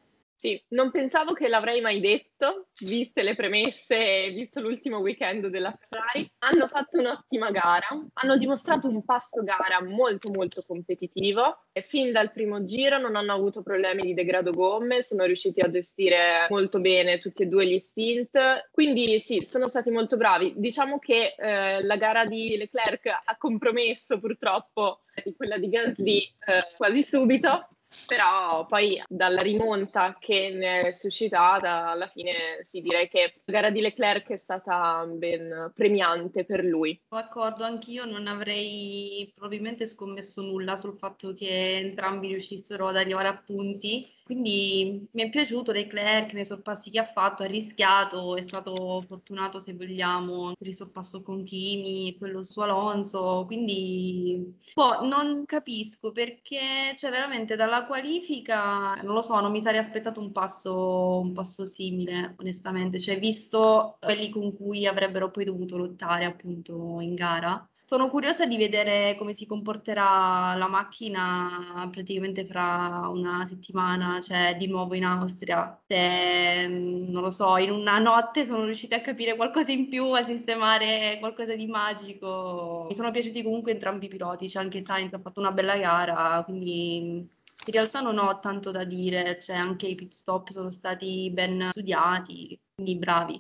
Sì, 0.44 0.62
non 0.72 0.92
pensavo 0.92 1.32
che 1.32 1.48
l'avrei 1.48 1.80
mai 1.80 2.02
detto, 2.02 2.68
viste 2.82 3.24
le 3.24 3.34
premesse 3.34 4.26
e 4.26 4.32
visto 4.32 4.60
l'ultimo 4.60 4.98
weekend 4.98 5.48
della 5.48 5.74
Ferrari. 5.74 6.30
Hanno 6.40 6.68
fatto 6.68 7.00
un'ottima 7.00 7.50
gara, 7.50 7.88
hanno 8.12 8.36
dimostrato 8.36 8.90
un 8.90 9.06
pasto 9.06 9.42
gara 9.42 9.82
molto 9.82 10.30
molto 10.34 10.62
competitivo 10.68 11.68
e 11.72 11.82
fin 11.82 12.12
dal 12.12 12.34
primo 12.34 12.66
giro 12.66 12.98
non 12.98 13.16
hanno 13.16 13.32
avuto 13.32 13.64
problemi 13.64 14.02
di 14.02 14.14
degrado 14.14 14.52
gomme, 14.52 15.02
sono 15.02 15.24
riusciti 15.24 15.62
a 15.62 15.70
gestire 15.70 16.48
molto 16.50 16.82
bene 16.82 17.20
tutti 17.20 17.44
e 17.44 17.46
due 17.46 17.66
gli 17.66 17.80
stint, 17.80 18.68
quindi 18.70 19.22
sì, 19.22 19.46
sono 19.46 19.70
stati 19.70 19.92
molto 19.92 20.18
bravi. 20.18 20.56
Diciamo 20.58 21.00
che 21.00 21.36
eh, 21.38 21.82
la 21.86 21.96
gara 21.96 22.26
di 22.26 22.58
Leclerc 22.58 23.06
ha 23.06 23.38
compromesso 23.38 24.20
purtroppo 24.20 25.04
quella 25.38 25.58
di 25.58 25.70
Gasly 25.70 26.18
eh, 26.18 26.66
quasi 26.76 27.02
subito, 27.02 27.70
però 28.06 28.66
poi 28.66 29.02
dalla 29.08 29.42
rimonta 29.42 30.18
che 30.20 30.52
ne 30.54 30.80
è 30.80 30.92
suscitata, 30.92 31.88
alla 31.90 32.08
fine 32.08 32.60
sì, 32.62 32.82
direi 32.82 33.08
che 33.10 33.42
la 33.46 33.54
gara 33.54 33.70
di 33.70 33.82
Leclerc 33.82 34.30
è 34.30 34.38
stata 34.38 35.06
ben 35.08 35.72
premiante 35.74 36.46
per 36.46 36.64
lui. 36.64 37.00
D'accordo, 37.08 37.64
anch'io 37.64 38.06
non 38.06 38.28
avrei 38.28 39.32
probabilmente 39.34 39.88
scommesso 39.88 40.42
nulla 40.42 40.78
sul 40.78 40.98
fatto 40.98 41.34
che 41.34 41.78
entrambi 41.78 42.28
riuscissero 42.28 42.88
ad 42.88 42.98
arrivare 42.98 43.28
a 43.28 43.42
punti 43.46 44.10
quindi 44.24 45.08
mi 45.12 45.22
è 45.24 45.30
piaciuto 45.30 45.72
Leclerc 45.72 46.34
nei 46.34 46.46
sorpassi 46.46 46.90
che 46.90 47.00
ha 47.00 47.06
fatto, 47.06 47.44
ha 47.44 47.46
rischiato, 47.46 48.36
è 48.36 48.42
stato 48.42 49.02
fortunato 49.02 49.60
se 49.60 49.74
vogliamo 49.74 50.54
per 50.58 50.68
il 50.68 50.76
sorpasso 50.76 51.22
con 51.22 51.44
Kimi 51.44 52.10
e 52.14 52.18
quello 52.18 52.44
su 52.44 52.60
Alonso, 52.62 53.44
quindi 53.46 54.58
boh, 54.74 55.06
non 55.06 55.46
capisco 55.46 56.12
perché 56.12 56.96
cioè 56.98 57.10
veramente 57.12 57.56
dalla 57.56 57.86
qualifica, 57.86 58.96
non 59.02 59.14
lo 59.14 59.22
so, 59.22 59.40
non 59.40 59.52
mi 59.52 59.62
sarei 59.62 59.80
aspettato 59.80 60.20
un 60.20 60.32
passo, 60.32 61.20
un 61.20 61.34
passo 61.34 61.66
simile 61.66 62.36
onestamente, 62.40 63.00
cioè 63.00 63.20
visto 63.20 63.98
quelli 64.00 64.30
con 64.30 64.56
cui 64.56 64.86
avrebbero 64.88 65.32
poi 65.32 65.46
dovuto 65.46 65.78
lottare 65.78 66.26
appunto 66.26 67.00
in 67.02 67.14
gara 67.16 67.68
sono 67.94 68.10
curiosa 68.10 68.48
di 68.48 68.58
vedere 68.58 69.16
come 69.20 69.36
si 69.36 69.46
comporterà 69.46 70.56
la 70.56 70.68
macchina 70.68 71.88
praticamente 71.92 72.44
fra 72.44 73.08
una 73.08 73.46
settimana, 73.46 74.20
cioè 74.20 74.56
di 74.58 74.66
nuovo 74.66 74.96
in 74.96 75.06
Austria. 75.06 75.80
Se, 75.86 76.66
non 76.68 77.22
lo 77.22 77.30
so, 77.30 77.56
in 77.58 77.70
una 77.70 78.00
notte 78.00 78.46
sono 78.46 78.66
riusciti 78.66 78.96
a 78.96 79.02
capire 79.02 79.36
qualcosa 79.36 79.72
in 79.72 79.90
più, 79.90 80.06
a 80.06 80.24
sistemare 80.24 81.18
qualcosa 81.20 81.54
di 81.54 81.68
magico. 81.68 82.88
Mi 82.90 82.96
sono 82.96 83.12
piaciuti 83.12 83.44
comunque 83.44 83.74
entrambi 83.74 84.06
i 84.06 84.10
piloti, 84.10 84.50
cioè 84.50 84.64
anche 84.64 84.84
Sainz 84.84 85.14
ha 85.14 85.20
fatto 85.20 85.40
una 85.40 85.52
bella 85.52 85.78
gara, 85.78 86.42
quindi 86.46 86.98
in 86.98 87.30
realtà 87.72 88.00
non 88.02 88.18
ho 88.18 88.40
tanto 88.40 88.72
da 88.72 88.86
dire, 88.86 89.40
cioè 89.40 89.56
anche 89.56 89.86
i 89.86 89.94
pit 89.94 90.14
stop 90.14 90.50
sono 90.50 90.72
stati 90.72 91.30
ben 91.32 91.70
studiati, 91.70 92.60
quindi 92.74 92.96
bravi. 92.96 93.40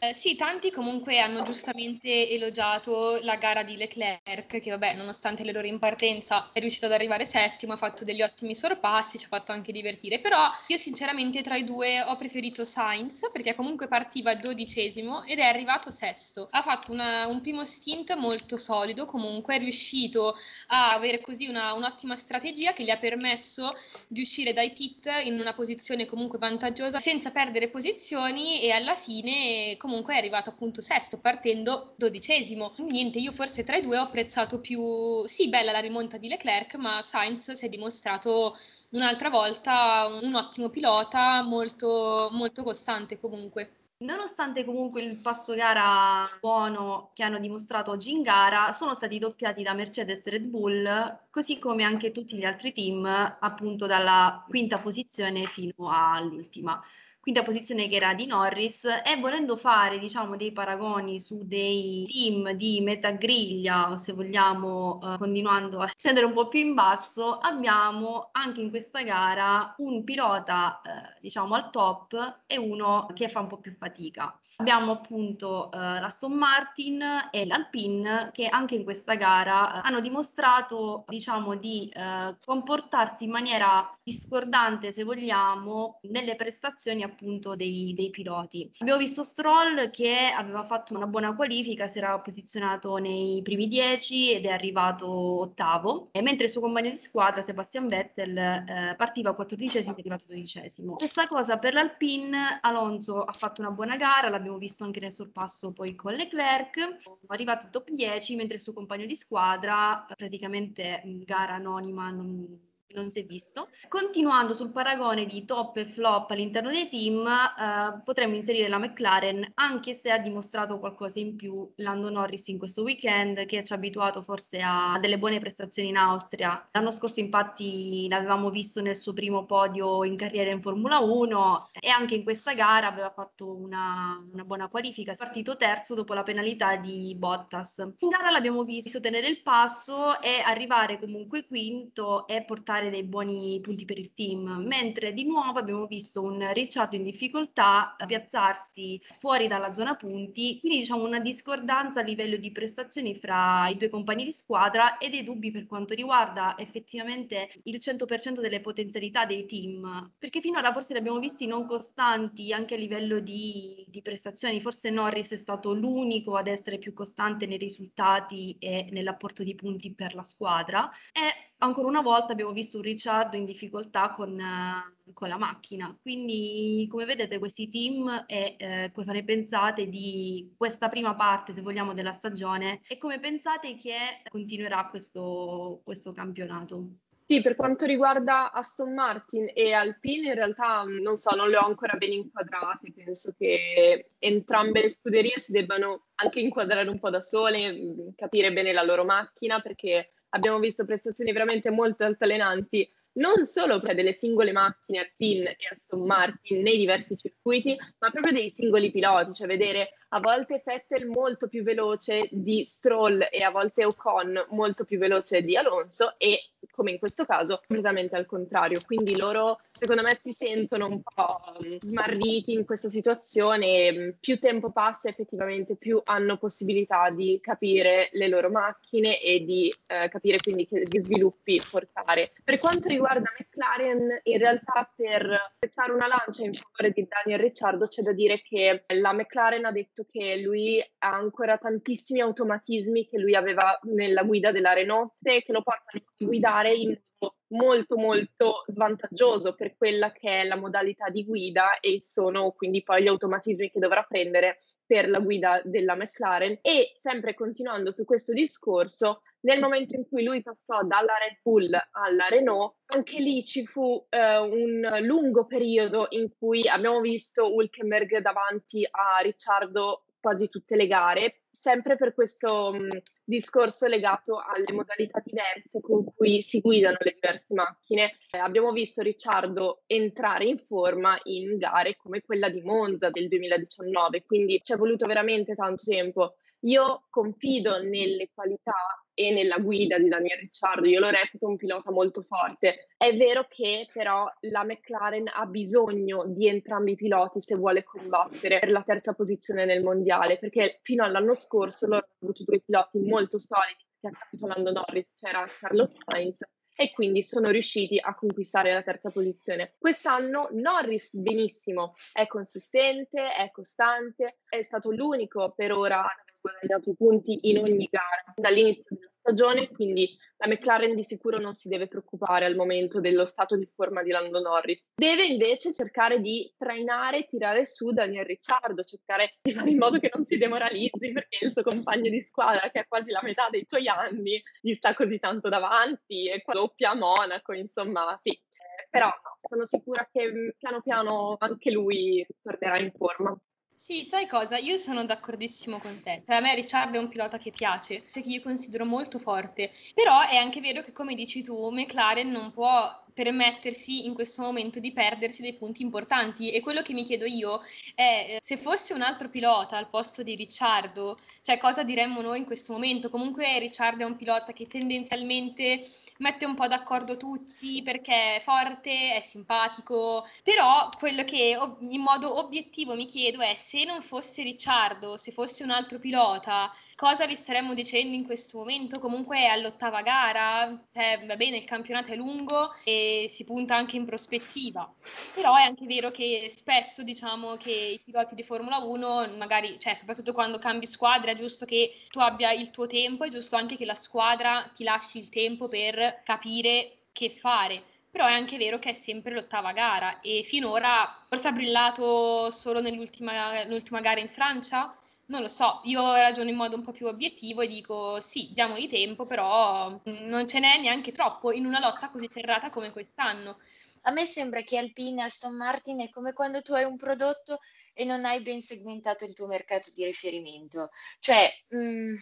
Eh, 0.00 0.12
sì, 0.12 0.36
tanti 0.36 0.70
comunque 0.70 1.18
hanno 1.18 1.42
giustamente 1.44 2.28
elogiato 2.28 3.18
la 3.22 3.36
gara 3.36 3.62
di 3.62 3.76
Leclerc, 3.76 4.58
che 4.60 4.70
vabbè, 4.70 4.94
nonostante 4.96 5.44
le 5.44 5.52
loro 5.52 5.66
in 5.66 5.78
partenza 5.78 6.50
è 6.52 6.60
riuscito 6.60 6.84
ad 6.84 6.92
arrivare 6.92 7.24
settimo, 7.24 7.72
ha 7.72 7.76
fatto 7.76 8.04
degli 8.04 8.20
ottimi 8.20 8.54
sorpassi, 8.54 9.18
ci 9.18 9.24
ha 9.24 9.28
fatto 9.28 9.52
anche 9.52 9.72
divertire, 9.72 10.20
però 10.20 10.38
io 10.66 10.76
sinceramente 10.76 11.40
tra 11.40 11.56
i 11.56 11.64
due 11.64 12.02
ho 12.02 12.16
preferito 12.16 12.66
Sainz, 12.66 13.30
perché 13.32 13.54
comunque 13.54 13.88
partiva 13.88 14.34
dodicesimo 14.34 15.22
ed 15.24 15.38
è 15.38 15.44
arrivato 15.44 15.90
sesto. 15.90 16.48
Ha 16.50 16.60
fatto 16.60 16.92
una, 16.92 17.26
un 17.26 17.40
primo 17.40 17.64
stint 17.64 18.14
molto 18.14 18.58
solido, 18.58 19.06
comunque 19.06 19.54
è 19.56 19.58
riuscito 19.58 20.36
a 20.66 20.92
avere 20.92 21.20
così 21.20 21.46
una, 21.46 21.72
un'ottima 21.72 22.14
strategia 22.14 22.74
che 22.74 22.82
gli 22.84 22.90
ha 22.90 22.98
permesso 22.98 23.72
di 24.08 24.20
uscire 24.20 24.52
dai 24.52 24.72
pit 24.72 25.08
in 25.24 25.38
una 25.40 25.54
posizione 25.54 26.04
comunque 26.04 26.38
vantaggiosa 26.38 26.98
senza 26.98 27.30
perdere 27.30 27.68
posizioni 27.68 28.60
e 28.60 28.70
alla 28.70 28.94
fine 28.94 29.76
comunque 29.84 30.14
è 30.14 30.16
arrivato 30.16 30.48
appunto 30.48 30.80
sesto, 30.80 31.20
partendo 31.20 31.92
dodicesimo. 31.96 32.72
Niente, 32.78 33.18
io 33.18 33.32
forse 33.32 33.64
tra 33.64 33.76
i 33.76 33.82
due 33.82 33.98
ho 33.98 34.04
apprezzato 34.04 34.58
più, 34.58 35.26
sì, 35.26 35.50
bella 35.50 35.72
la 35.72 35.80
rimonta 35.80 36.16
di 36.16 36.26
Leclerc, 36.26 36.76
ma 36.76 37.02
Sainz 37.02 37.52
si 37.52 37.66
è 37.66 37.68
dimostrato 37.68 38.56
un'altra 38.92 39.28
volta 39.28 40.08
un 40.22 40.34
ottimo 40.34 40.70
pilota, 40.70 41.42
molto, 41.42 42.30
molto 42.32 42.62
costante 42.62 43.20
comunque. 43.20 43.72
Nonostante 43.98 44.64
comunque 44.64 45.02
il 45.02 45.20
passo 45.22 45.54
gara 45.54 46.24
buono 46.40 47.10
che 47.12 47.22
hanno 47.22 47.38
dimostrato 47.38 47.90
oggi 47.90 48.10
in 48.10 48.22
gara, 48.22 48.72
sono 48.72 48.94
stati 48.94 49.18
doppiati 49.18 49.62
da 49.62 49.74
Mercedes 49.74 50.22
e 50.24 50.30
Red 50.30 50.44
Bull, 50.44 51.18
così 51.30 51.58
come 51.58 51.84
anche 51.84 52.10
tutti 52.10 52.36
gli 52.36 52.44
altri 52.44 52.72
team, 52.72 53.04
appunto 53.04 53.84
dalla 53.84 54.44
quinta 54.48 54.78
posizione 54.78 55.44
fino 55.44 55.90
all'ultima 55.90 56.82
quinta 57.24 57.42
posizione 57.42 57.88
che 57.88 57.96
era 57.96 58.12
di 58.12 58.26
Norris 58.26 58.84
e 58.84 59.16
volendo 59.18 59.56
fare 59.56 59.98
diciamo 59.98 60.36
dei 60.36 60.52
paragoni 60.52 61.18
su 61.20 61.40
dei 61.42 62.06
team 62.06 62.50
di 62.50 62.82
metagriglia 62.82 63.92
o 63.92 63.96
se 63.96 64.12
vogliamo 64.12 65.00
eh, 65.02 65.16
continuando 65.16 65.78
a 65.78 65.90
scendere 65.96 66.26
un 66.26 66.34
po' 66.34 66.48
più 66.48 66.60
in 66.60 66.74
basso 66.74 67.38
abbiamo 67.38 68.28
anche 68.32 68.60
in 68.60 68.68
questa 68.68 69.00
gara 69.00 69.74
un 69.78 70.04
pilota 70.04 70.82
eh, 70.82 71.18
diciamo 71.22 71.54
al 71.54 71.70
top 71.70 72.42
e 72.46 72.58
uno 72.58 73.06
che 73.14 73.30
fa 73.30 73.40
un 73.40 73.46
po' 73.46 73.58
più 73.58 73.72
fatica 73.72 74.38
Abbiamo 74.56 74.92
appunto 74.92 75.70
eh, 75.72 75.76
l'Aston 75.76 76.32
Martin 76.32 77.02
e 77.30 77.44
l'Alpine 77.46 78.30
che 78.32 78.46
anche 78.46 78.76
in 78.76 78.84
questa 78.84 79.14
gara 79.14 79.76
eh, 79.76 79.80
hanno 79.86 80.00
dimostrato 80.00 81.04
diciamo 81.08 81.56
di 81.56 81.88
eh, 81.88 82.36
comportarsi 82.44 83.24
in 83.24 83.30
maniera 83.30 83.96
discordante 84.02 84.92
se 84.92 85.02
vogliamo 85.02 85.98
nelle 86.02 86.36
prestazioni 86.36 87.02
appunto 87.02 87.56
dei, 87.56 87.94
dei, 87.96 88.10
piloti. 88.10 88.70
Abbiamo 88.78 89.00
visto 89.00 89.24
Stroll 89.24 89.90
che 89.90 90.32
aveva 90.36 90.64
fatto 90.64 90.94
una 90.94 91.06
buona 91.06 91.34
qualifica, 91.34 91.88
si 91.88 91.98
era 91.98 92.18
posizionato 92.20 92.96
nei 92.96 93.40
primi 93.42 93.66
dieci 93.66 94.32
ed 94.32 94.44
è 94.44 94.50
arrivato 94.50 95.08
ottavo 95.10 96.10
e 96.12 96.22
mentre 96.22 96.44
il 96.44 96.50
suo 96.50 96.60
compagno 96.60 96.90
di 96.90 96.96
squadra 96.96 97.42
Sebastian 97.42 97.88
Vettel 97.88 98.36
eh, 98.36 98.94
partiva 98.96 99.34
quattordicesimo 99.34 99.92
e 99.92 99.96
è 99.96 100.00
arrivato 100.00 100.24
dodicesimo. 100.28 100.96
Stessa 100.98 101.26
cosa 101.26 101.58
per 101.58 101.72
l'Alpine, 101.72 102.58
Alonso 102.60 103.22
ha 103.22 103.32
fatto 103.32 103.60
una 103.60 103.70
buona 103.70 103.96
gara, 103.96 104.28
l'abbiamo 104.44 104.58
visto 104.58 104.84
anche 104.84 105.00
nel 105.00 105.12
sorpasso 105.12 105.72
poi 105.72 105.94
con 105.94 106.12
Leclerc, 106.12 106.98
arrivato 107.28 107.68
top 107.70 107.90
10 107.90 108.36
mentre 108.36 108.56
il 108.56 108.60
suo 108.60 108.74
compagno 108.74 109.06
di 109.06 109.16
squadra 109.16 110.04
praticamente 110.06 111.00
gara 111.24 111.54
anonima 111.54 112.10
non 112.10 112.72
non 112.94 113.10
si 113.10 113.20
è 113.20 113.24
visto. 113.24 113.68
Continuando 113.88 114.54
sul 114.54 114.70
paragone 114.70 115.26
di 115.26 115.44
top 115.44 115.76
e 115.76 115.86
flop 115.86 116.30
all'interno 116.30 116.70
dei 116.70 116.88
team, 116.88 117.26
eh, 117.26 118.00
potremmo 118.04 118.36
inserire 118.36 118.68
la 118.68 118.78
McLaren, 118.78 119.52
anche 119.54 119.94
se 119.94 120.10
ha 120.10 120.18
dimostrato 120.18 120.78
qualcosa 120.78 121.18
in 121.18 121.36
più 121.36 121.70
Lando 121.76 122.10
Norris 122.10 122.48
in 122.48 122.58
questo 122.58 122.82
weekend, 122.82 123.46
che 123.46 123.64
ci 123.64 123.72
ha 123.72 123.76
abituato 123.76 124.22
forse 124.22 124.60
a 124.62 124.98
delle 125.00 125.18
buone 125.18 125.40
prestazioni 125.40 125.88
in 125.88 125.96
Austria. 125.96 126.68
L'anno 126.72 126.90
scorso 126.90 127.20
infatti 127.20 128.06
l'avevamo 128.08 128.50
visto 128.50 128.80
nel 128.80 128.96
suo 128.96 129.12
primo 129.12 129.44
podio 129.44 130.04
in 130.04 130.16
carriera 130.16 130.50
in 130.50 130.62
Formula 130.62 130.98
1 131.00 131.70
e 131.80 131.88
anche 131.88 132.14
in 132.14 132.22
questa 132.22 132.54
gara 132.54 132.86
aveva 132.86 133.10
fatto 133.10 133.54
una, 133.54 134.22
una 134.32 134.44
buona 134.44 134.68
qualifica, 134.68 135.12
è 135.12 135.16
partito 135.16 135.56
terzo 135.56 135.94
dopo 135.94 136.14
la 136.14 136.22
penalità 136.22 136.76
di 136.76 137.14
Bottas. 137.16 137.78
In 137.78 138.08
gara 138.08 138.30
l'abbiamo 138.30 138.64
visto 138.64 139.00
tenere 139.00 139.28
il 139.28 139.42
passo 139.42 140.20
e 140.20 140.40
arrivare 140.44 140.98
comunque 140.98 141.46
quinto 141.46 142.26
e 142.26 142.44
portare 142.44 142.83
trovare 142.84 142.90
dei 142.90 143.04
buoni 143.04 143.60
punti 143.62 143.84
per 143.84 143.98
il 143.98 144.12
team, 144.14 144.64
mentre 144.66 145.12
di 145.12 145.24
nuovo 145.24 145.58
abbiamo 145.58 145.86
visto 145.86 146.22
un 146.22 146.52
Ricciardo 146.52 146.96
in 146.96 147.04
difficoltà 147.04 147.96
a 147.96 148.06
piazzarsi 148.06 149.00
fuori 149.18 149.46
dalla 149.46 149.72
zona 149.72 149.94
punti, 149.94 150.58
quindi 150.60 150.80
diciamo 150.80 151.04
una 151.04 151.20
discordanza 151.20 152.00
a 152.00 152.02
livello 152.02 152.36
di 152.36 152.50
prestazioni 152.52 153.14
fra 153.14 153.68
i 153.68 153.76
due 153.76 153.88
compagni 153.88 154.24
di 154.24 154.32
squadra 154.32 154.98
e 154.98 155.08
dei 155.08 155.24
dubbi 155.24 155.50
per 155.50 155.66
quanto 155.66 155.94
riguarda 155.94 156.56
effettivamente 156.58 157.50
il 157.64 157.80
100% 157.80 158.40
delle 158.40 158.60
potenzialità 158.60 159.24
dei 159.24 159.46
team, 159.46 160.12
perché 160.18 160.40
finora 160.40 160.72
forse 160.72 160.92
li 160.92 160.98
abbiamo 160.98 161.18
visti 161.18 161.46
non 161.46 161.66
costanti 161.66 162.52
anche 162.52 162.74
a 162.74 162.78
livello 162.78 163.20
di, 163.20 163.84
di 163.88 164.02
prestazioni, 164.02 164.60
forse 164.60 164.90
Norris 164.90 165.32
è 165.32 165.36
stato 165.36 165.72
l'unico 165.72 166.36
ad 166.36 166.48
essere 166.48 166.78
più 166.78 166.92
costante 166.92 167.46
nei 167.46 167.58
risultati 167.58 168.56
e 168.58 168.88
nell'apporto 168.90 169.42
di 169.42 169.54
punti 169.54 169.92
per 169.94 170.14
la 170.14 170.22
squadra. 170.22 170.90
E 171.12 171.43
ancora 171.64 171.88
una 171.88 172.02
volta 172.02 172.32
abbiamo 172.32 172.52
visto 172.52 172.76
un 172.76 172.82
Ricciardo 172.82 173.36
in 173.36 173.44
difficoltà 173.44 174.10
con, 174.10 174.38
uh, 174.38 175.12
con 175.12 175.28
la 175.28 175.36
macchina. 175.36 175.96
Quindi, 176.00 176.86
come 176.90 177.04
vedete, 177.04 177.38
questi 177.38 177.68
team 177.68 178.24
e 178.26 178.56
eh, 178.58 178.90
cosa 178.92 179.12
ne 179.12 179.24
pensate 179.24 179.88
di 179.88 180.54
questa 180.56 180.88
prima 180.88 181.14
parte, 181.14 181.52
se 181.52 181.62
vogliamo, 181.62 181.94
della 181.94 182.12
stagione 182.12 182.82
e 182.86 182.98
come 182.98 183.18
pensate 183.18 183.76
che 183.76 184.22
continuerà 184.28 184.86
questo, 184.88 185.80
questo 185.84 186.12
campionato? 186.12 186.98
Sì, 187.26 187.40
per 187.40 187.56
quanto 187.56 187.86
riguarda 187.86 188.52
Aston 188.52 188.92
Martin 188.92 189.50
e 189.54 189.72
Alpine, 189.72 190.28
in 190.28 190.34
realtà 190.34 190.84
non 190.84 191.16
so, 191.16 191.34
non 191.34 191.48
le 191.48 191.56
ho 191.56 191.64
ancora 191.64 191.96
ben 191.96 192.12
inquadrate. 192.12 192.92
Penso 192.94 193.34
che 193.38 194.10
entrambe 194.18 194.82
le 194.82 194.90
scuderie 194.90 195.38
si 195.38 195.50
debbano 195.50 196.08
anche 196.16 196.40
inquadrare 196.40 196.88
un 196.90 196.98
po' 196.98 197.08
da 197.08 197.22
sole, 197.22 198.12
capire 198.14 198.52
bene 198.52 198.74
la 198.74 198.82
loro 198.82 199.04
macchina, 199.04 199.60
perché 199.60 200.12
abbiamo 200.34 200.58
visto 200.58 200.84
prestazioni 200.84 201.32
veramente 201.32 201.70
molto 201.70 202.04
altalenanti 202.04 202.86
non 203.14 203.44
solo 203.46 203.80
per 203.80 203.94
delle 203.94 204.12
singole 204.12 204.52
macchine 204.52 204.98
Alpine 204.98 205.50
e 205.50 205.68
Aston 205.70 206.04
Martin 206.04 206.62
nei 206.62 206.78
diversi 206.78 207.16
circuiti, 207.16 207.76
ma 207.98 208.10
proprio 208.10 208.32
dei 208.32 208.50
singoli 208.50 208.90
piloti, 208.90 209.34
cioè 209.34 209.46
vedere 209.46 209.90
a 210.14 210.20
volte 210.20 210.62
Vettel 210.64 211.08
molto 211.08 211.48
più 211.48 211.64
veloce 211.64 212.28
di 212.30 212.64
Stroll 212.64 213.26
e 213.30 213.42
a 213.42 213.50
volte 213.50 213.84
Ocon 213.84 214.46
molto 214.50 214.84
più 214.84 214.96
veloce 214.96 215.42
di 215.42 215.56
Alonso 215.56 216.14
e 216.18 216.50
come 216.70 216.92
in 216.92 216.98
questo 216.98 217.24
caso 217.24 217.60
completamente 217.66 218.16
al 218.16 218.26
contrario. 218.26 218.80
Quindi 218.84 219.16
loro 219.16 219.60
secondo 219.72 220.02
me 220.02 220.14
si 220.14 220.32
sentono 220.32 220.86
un 220.86 221.02
po' 221.02 221.40
mm, 221.62 221.76
smarriti 221.80 222.52
in 222.52 222.64
questa 222.64 222.88
situazione 222.88 223.92
mm, 223.92 224.10
più 224.20 224.38
tempo 224.38 224.70
passa 224.70 225.08
effettivamente 225.08 225.74
più 225.76 226.00
hanno 226.04 226.36
possibilità 226.36 227.10
di 227.10 227.38
capire 227.42 228.08
le 228.12 228.28
loro 228.28 228.50
macchine 228.50 229.20
e 229.20 229.44
di 229.44 229.72
eh, 229.86 230.08
capire 230.08 230.38
quindi 230.38 230.66
che 230.66 231.02
sviluppi 231.02 231.60
portare. 231.70 232.30
Per 232.42 232.58
quanto 232.58 232.88
riguarda 232.88 233.32
McLaren, 233.38 234.20
in 234.22 234.38
realtà 234.38 234.90
per 234.94 235.52
spezzare 235.56 235.92
una 235.92 236.06
lancia 236.06 236.44
in 236.44 236.54
favore 236.54 236.92
di 236.92 237.06
Daniel 237.08 237.42
Ricciardo 237.42 237.86
c'è 237.86 238.02
da 238.02 238.12
dire 238.12 238.40
che 238.42 238.84
la 238.94 239.12
McLaren 239.12 239.64
ha 239.64 239.72
detto 239.72 240.03
che 240.06 240.36
lui 240.36 240.80
ha 240.80 241.10
ancora 241.10 241.58
tantissimi 241.58 242.20
automatismi 242.20 243.06
che 243.06 243.18
lui 243.18 243.34
aveva 243.34 243.78
nella 243.82 244.22
guida 244.22 244.52
della 244.52 244.72
Renault 244.72 245.14
che 245.22 245.44
lo 245.48 245.62
portano 245.62 246.04
a 246.04 246.24
guidare 246.24 246.74
in 246.74 246.98
modo 247.18 247.36
molto 247.54 247.96
molto 247.96 248.64
svantaggioso 248.66 249.54
per 249.54 249.76
quella 249.76 250.12
che 250.12 250.40
è 250.40 250.44
la 250.44 250.56
modalità 250.56 251.08
di 251.08 251.24
guida 251.24 251.78
e 251.80 252.02
sono 252.02 252.52
quindi 252.52 252.82
poi 252.82 253.02
gli 253.02 253.08
automatismi 253.08 253.70
che 253.70 253.78
dovrà 253.78 254.02
prendere 254.02 254.60
per 254.86 255.08
la 255.08 255.18
guida 255.18 255.62
della 255.64 255.96
McLaren. 255.96 256.58
E 256.60 256.90
sempre 256.94 257.34
continuando 257.34 257.90
su 257.92 258.04
questo 258.04 258.32
discorso 258.32 259.22
nel 259.40 259.60
momento 259.60 259.94
in 259.94 260.06
cui 260.08 260.24
lui 260.24 260.42
passò 260.42 260.82
dalla 260.82 261.18
Red 261.22 261.38
Bull 261.42 261.72
alla 261.92 262.28
Renault 262.28 262.76
anche 262.86 263.18
lì 263.18 263.44
ci 263.44 263.66
fu 263.66 264.04
eh, 264.08 264.38
un 264.38 264.86
lungo 265.02 265.46
periodo 265.46 266.06
in 266.10 266.30
cui 266.36 266.66
abbiamo 266.66 267.00
visto 267.00 267.52
Hulkenberg 267.52 268.18
davanti 268.18 268.86
a 268.90 269.18
Ricciardo 269.22 270.03
quasi 270.24 270.48
tutte 270.48 270.74
le 270.74 270.86
gare, 270.86 271.42
sempre 271.50 271.96
per 271.96 272.14
questo 272.14 272.72
mh, 272.72 273.02
discorso 273.24 273.86
legato 273.86 274.38
alle 274.38 274.72
modalità 274.72 275.20
diverse 275.22 275.82
con 275.82 276.02
cui 276.14 276.40
si 276.40 276.60
guidano 276.60 276.96
le 277.00 277.12
diverse 277.12 277.52
macchine. 277.52 278.16
Eh, 278.30 278.38
abbiamo 278.38 278.72
visto 278.72 279.02
Ricciardo 279.02 279.82
entrare 279.86 280.46
in 280.46 280.56
forma 280.56 281.20
in 281.24 281.58
gare 281.58 281.96
come 281.96 282.22
quella 282.22 282.48
di 282.48 282.62
Monza 282.62 283.10
del 283.10 283.28
2019, 283.28 284.24
quindi 284.24 284.60
ci 284.62 284.72
è 284.72 284.76
voluto 284.76 285.04
veramente 285.06 285.54
tanto 285.54 285.84
tempo. 285.84 286.36
Io 286.60 287.04
confido 287.10 287.82
nelle 287.82 288.30
qualità 288.32 288.72
e 289.14 289.32
nella 289.32 289.58
guida 289.58 289.98
di 289.98 290.08
Daniel 290.08 290.38
Ricciardo, 290.38 290.86
io 290.86 291.00
lo 291.00 291.08
reputo 291.08 291.46
un 291.46 291.56
pilota 291.56 291.90
molto 291.90 292.20
forte. 292.20 292.88
È 292.96 293.16
vero 293.16 293.46
che 293.48 293.86
però 293.92 294.30
la 294.40 294.64
McLaren 294.64 295.30
ha 295.32 295.46
bisogno 295.46 296.24
di 296.26 296.48
entrambi 296.48 296.92
i 296.92 296.96
piloti 296.96 297.40
se 297.40 297.56
vuole 297.56 297.84
combattere 297.84 298.58
per 298.58 298.70
la 298.70 298.82
terza 298.82 299.14
posizione 299.14 299.64
nel 299.64 299.82
mondiale, 299.82 300.38
perché 300.38 300.80
fino 300.82 301.04
all'anno 301.04 301.34
scorso 301.34 301.86
loro 301.86 302.04
hanno 302.04 302.16
avuto 302.22 302.44
due 302.44 302.60
piloti 302.60 302.98
molto 302.98 303.38
solidi, 303.38 303.86
che 304.00 304.08
accanto 304.08 304.46
Lando 304.46 304.72
Norris 304.72 305.06
c'era 305.14 305.44
Carlos 305.60 305.96
Sainz 306.04 306.40
e 306.76 306.90
quindi 306.90 307.22
sono 307.22 307.50
riusciti 307.50 307.98
a 308.00 308.14
conquistare 308.14 308.72
la 308.72 308.82
terza 308.82 309.10
posizione. 309.12 309.74
Quest'anno 309.78 310.48
Norris 310.52 311.16
benissimo, 311.16 311.94
è 312.12 312.26
consistente, 312.26 313.32
è 313.32 313.50
costante, 313.52 314.40
è 314.48 314.62
stato 314.62 314.90
l'unico 314.90 315.52
per 315.54 315.72
ora 315.72 316.04
guadagnato 316.44 316.90
i 316.90 316.94
punti 316.94 317.38
in 317.48 317.58
ogni 317.58 317.88
gara 317.90 318.22
dall'inizio 318.34 318.96
della 318.96 319.10
stagione, 319.18 319.70
quindi 319.70 320.14
la 320.36 320.48
McLaren 320.48 320.94
di 320.94 321.02
sicuro 321.02 321.40
non 321.40 321.54
si 321.54 321.68
deve 321.68 321.88
preoccupare 321.88 322.44
al 322.44 322.54
momento 322.54 323.00
dello 323.00 323.26
stato 323.26 323.56
di 323.56 323.66
forma 323.74 324.02
di 324.02 324.10
Lando 324.10 324.40
Norris. 324.40 324.90
Deve 324.94 325.24
invece 325.24 325.72
cercare 325.72 326.20
di 326.20 326.52
trainare 326.58 327.20
e 327.20 327.26
tirare 327.26 327.64
su 327.64 327.90
Daniel 327.92 328.26
Ricciardo, 328.26 328.82
cercare 328.82 329.38
di 329.40 329.52
fare 329.52 329.70
in 329.70 329.78
modo 329.78 329.98
che 329.98 330.10
non 330.12 330.24
si 330.24 330.36
demoralizzi 330.36 331.12
perché 331.12 331.46
il 331.46 331.52
suo 331.52 331.62
compagno 331.62 332.10
di 332.10 332.20
squadra, 332.20 332.70
che 332.70 332.80
ha 332.80 332.86
quasi 332.86 333.10
la 333.10 333.22
metà 333.22 333.48
dei 333.48 333.64
suoi 333.66 333.88
anni, 333.88 334.42
gli 334.60 334.74
sta 334.74 334.92
così 334.92 335.18
tanto 335.18 335.48
davanti 335.48 336.28
e 336.28 336.42
qua 336.42 336.52
doppia 336.52 336.94
Monaco, 336.94 337.54
insomma, 337.54 338.18
sì. 338.20 338.30
Eh, 338.30 338.88
però 338.90 339.06
no, 339.06 339.36
sono 339.38 339.64
sicura 339.64 340.06
che 340.12 340.30
mm, 340.30 340.48
piano 340.58 340.82
piano 340.82 341.36
anche 341.38 341.70
lui 341.70 342.26
tornerà 342.42 342.78
in 342.78 342.92
forma. 342.92 343.34
Sì, 343.76 344.04
sai 344.04 344.26
cosa? 344.26 344.56
Io 344.56 344.78
sono 344.78 345.04
d'accordissimo 345.04 345.78
con 345.78 346.00
te. 346.02 346.22
Cioè, 346.24 346.36
a 346.36 346.40
me 346.40 346.54
Ricciardo 346.54 346.96
è 346.96 347.00
un 347.00 347.08
pilota 347.08 347.38
che 347.38 347.50
piace, 347.50 348.04
cioè 348.12 348.22
che 348.22 348.28
io 348.28 348.40
considero 348.42 348.84
molto 348.86 349.18
forte. 349.18 349.70
Però 349.94 350.20
è 350.26 350.36
anche 350.36 350.60
vero 350.60 350.80
che, 350.80 350.92
come 350.92 351.14
dici 351.14 351.42
tu, 351.42 351.70
McLaren 351.70 352.30
non 352.30 352.52
può 352.52 353.02
permettersi 353.14 354.06
in 354.06 354.14
questo 354.14 354.42
momento 354.42 354.80
di 354.80 354.92
perdersi 354.92 355.40
dei 355.40 355.54
punti 355.54 355.82
importanti 355.82 356.50
e 356.50 356.60
quello 356.60 356.82
che 356.82 356.92
mi 356.92 357.04
chiedo 357.04 357.24
io 357.24 357.60
è 357.94 358.36
eh, 358.36 358.38
se 358.42 358.56
fosse 358.56 358.92
un 358.92 359.02
altro 359.02 359.28
pilota 359.28 359.76
al 359.76 359.88
posto 359.88 360.24
di 360.24 360.34
Ricciardo, 360.34 361.20
cioè 361.40 361.56
cosa 361.58 361.84
diremmo 361.84 362.20
noi 362.20 362.38
in 362.38 362.44
questo 362.44 362.72
momento? 362.72 363.10
Comunque 363.10 363.58
Ricciardo 363.60 364.02
è 364.02 364.06
un 364.06 364.16
pilota 364.16 364.52
che 364.52 364.66
tendenzialmente 364.66 365.86
mette 366.24 366.46
un 366.46 366.54
po' 366.54 366.66
d'accordo 366.66 367.18
tutti 367.18 367.82
perché 367.82 368.36
è 368.36 368.42
forte, 368.42 369.14
è 369.14 369.20
simpatico, 369.20 370.26
però 370.42 370.88
quello 370.98 371.22
che 371.22 371.54
in 371.80 372.00
modo 372.00 372.38
obiettivo 372.38 372.94
mi 372.94 373.04
chiedo 373.04 373.40
è 373.40 373.54
se 373.58 373.84
non 373.84 374.00
fosse 374.00 374.42
Ricciardo, 374.42 375.18
se 375.18 375.32
fosse 375.32 375.62
un 375.64 375.70
altro 375.70 375.98
pilota, 375.98 376.72
cosa 376.96 377.26
vi 377.26 377.36
staremmo 377.36 377.74
dicendo 377.74 378.14
in 378.14 378.24
questo 378.24 378.56
momento? 378.56 378.98
Comunque 378.98 379.38
è 379.38 379.46
all'ottava 379.46 380.00
gara, 380.00 380.70
eh, 380.92 381.22
va 381.26 381.36
bene, 381.36 381.58
il 381.58 381.64
campionato 381.64 382.12
è 382.12 382.16
lungo 382.16 382.72
e 382.84 383.28
si 383.30 383.44
punta 383.44 383.76
anche 383.76 383.96
in 383.96 384.06
prospettiva, 384.06 384.90
però 385.34 385.56
è 385.56 385.62
anche 385.62 385.84
vero 385.84 386.10
che 386.10 386.50
spesso 386.56 387.02
diciamo 387.02 387.56
che 387.56 387.70
i 387.70 388.00
piloti 388.02 388.34
di 388.34 388.44
Formula 388.44 388.78
1, 388.78 389.36
magari, 389.36 389.78
cioè 389.78 389.94
soprattutto 389.94 390.32
quando 390.32 390.58
cambi 390.58 390.86
squadra, 390.86 391.32
è 391.32 391.36
giusto 391.36 391.66
che 391.66 391.94
tu 392.08 392.18
abbia 392.20 392.50
il 392.52 392.70
tuo 392.70 392.86
tempo, 392.86 393.24
è 393.24 393.30
giusto 393.30 393.56
anche 393.56 393.76
che 393.76 393.84
la 393.84 393.94
squadra 393.94 394.70
ti 394.74 394.84
lasci 394.84 395.18
il 395.18 395.28
tempo 395.28 395.68
per 395.68 396.13
capire 396.22 396.98
che 397.12 397.30
fare 397.30 397.82
però 398.14 398.26
è 398.26 398.32
anche 398.32 398.56
vero 398.58 398.78
che 398.78 398.90
è 398.90 398.94
sempre 398.94 399.32
l'ottava 399.32 399.72
gara 399.72 400.20
e 400.20 400.44
finora 400.44 401.20
forse 401.26 401.48
ha 401.48 401.52
brillato 401.52 402.52
solo 402.52 402.80
nell'ultima, 402.80 403.64
nell'ultima 403.64 403.98
gara 403.98 404.20
in 404.20 404.28
Francia, 404.28 404.96
non 405.26 405.40
lo 405.40 405.48
so, 405.48 405.80
io 405.82 406.00
ragiono 406.14 406.48
in 406.48 406.54
modo 406.54 406.76
un 406.76 406.84
po' 406.84 406.92
più 406.92 407.06
obiettivo 407.06 407.62
e 407.62 407.66
dico 407.66 408.20
sì, 408.20 408.50
diamogli 408.52 408.88
tempo, 408.88 409.26
però 409.26 410.00
non 410.04 410.46
ce 410.46 410.60
n'è 410.60 410.78
neanche 410.78 411.10
troppo 411.10 411.50
in 411.50 411.66
una 411.66 411.80
lotta 411.80 412.08
così 412.10 412.28
serrata 412.30 412.70
come 412.70 412.92
quest'anno. 412.92 413.58
A 414.02 414.12
me 414.12 414.24
sembra 414.24 414.60
che 414.62 414.78
Alpine 414.78 415.22
e 415.22 415.24
Aston 415.24 415.56
Martin 415.56 416.00
è 416.00 416.10
come 416.10 416.32
quando 416.34 416.62
tu 416.62 416.72
hai 416.72 416.84
un 416.84 416.96
prodotto 416.96 417.58
e 417.92 418.04
non 418.04 418.24
hai 418.24 418.42
ben 418.42 418.60
segmentato 418.60 419.24
il 419.24 419.34
tuo 419.34 419.48
mercato 419.48 419.90
di 419.92 420.04
riferimento. 420.04 420.90
Cioè, 421.18 421.50
mh, 421.70 421.78
mm, 421.78 422.14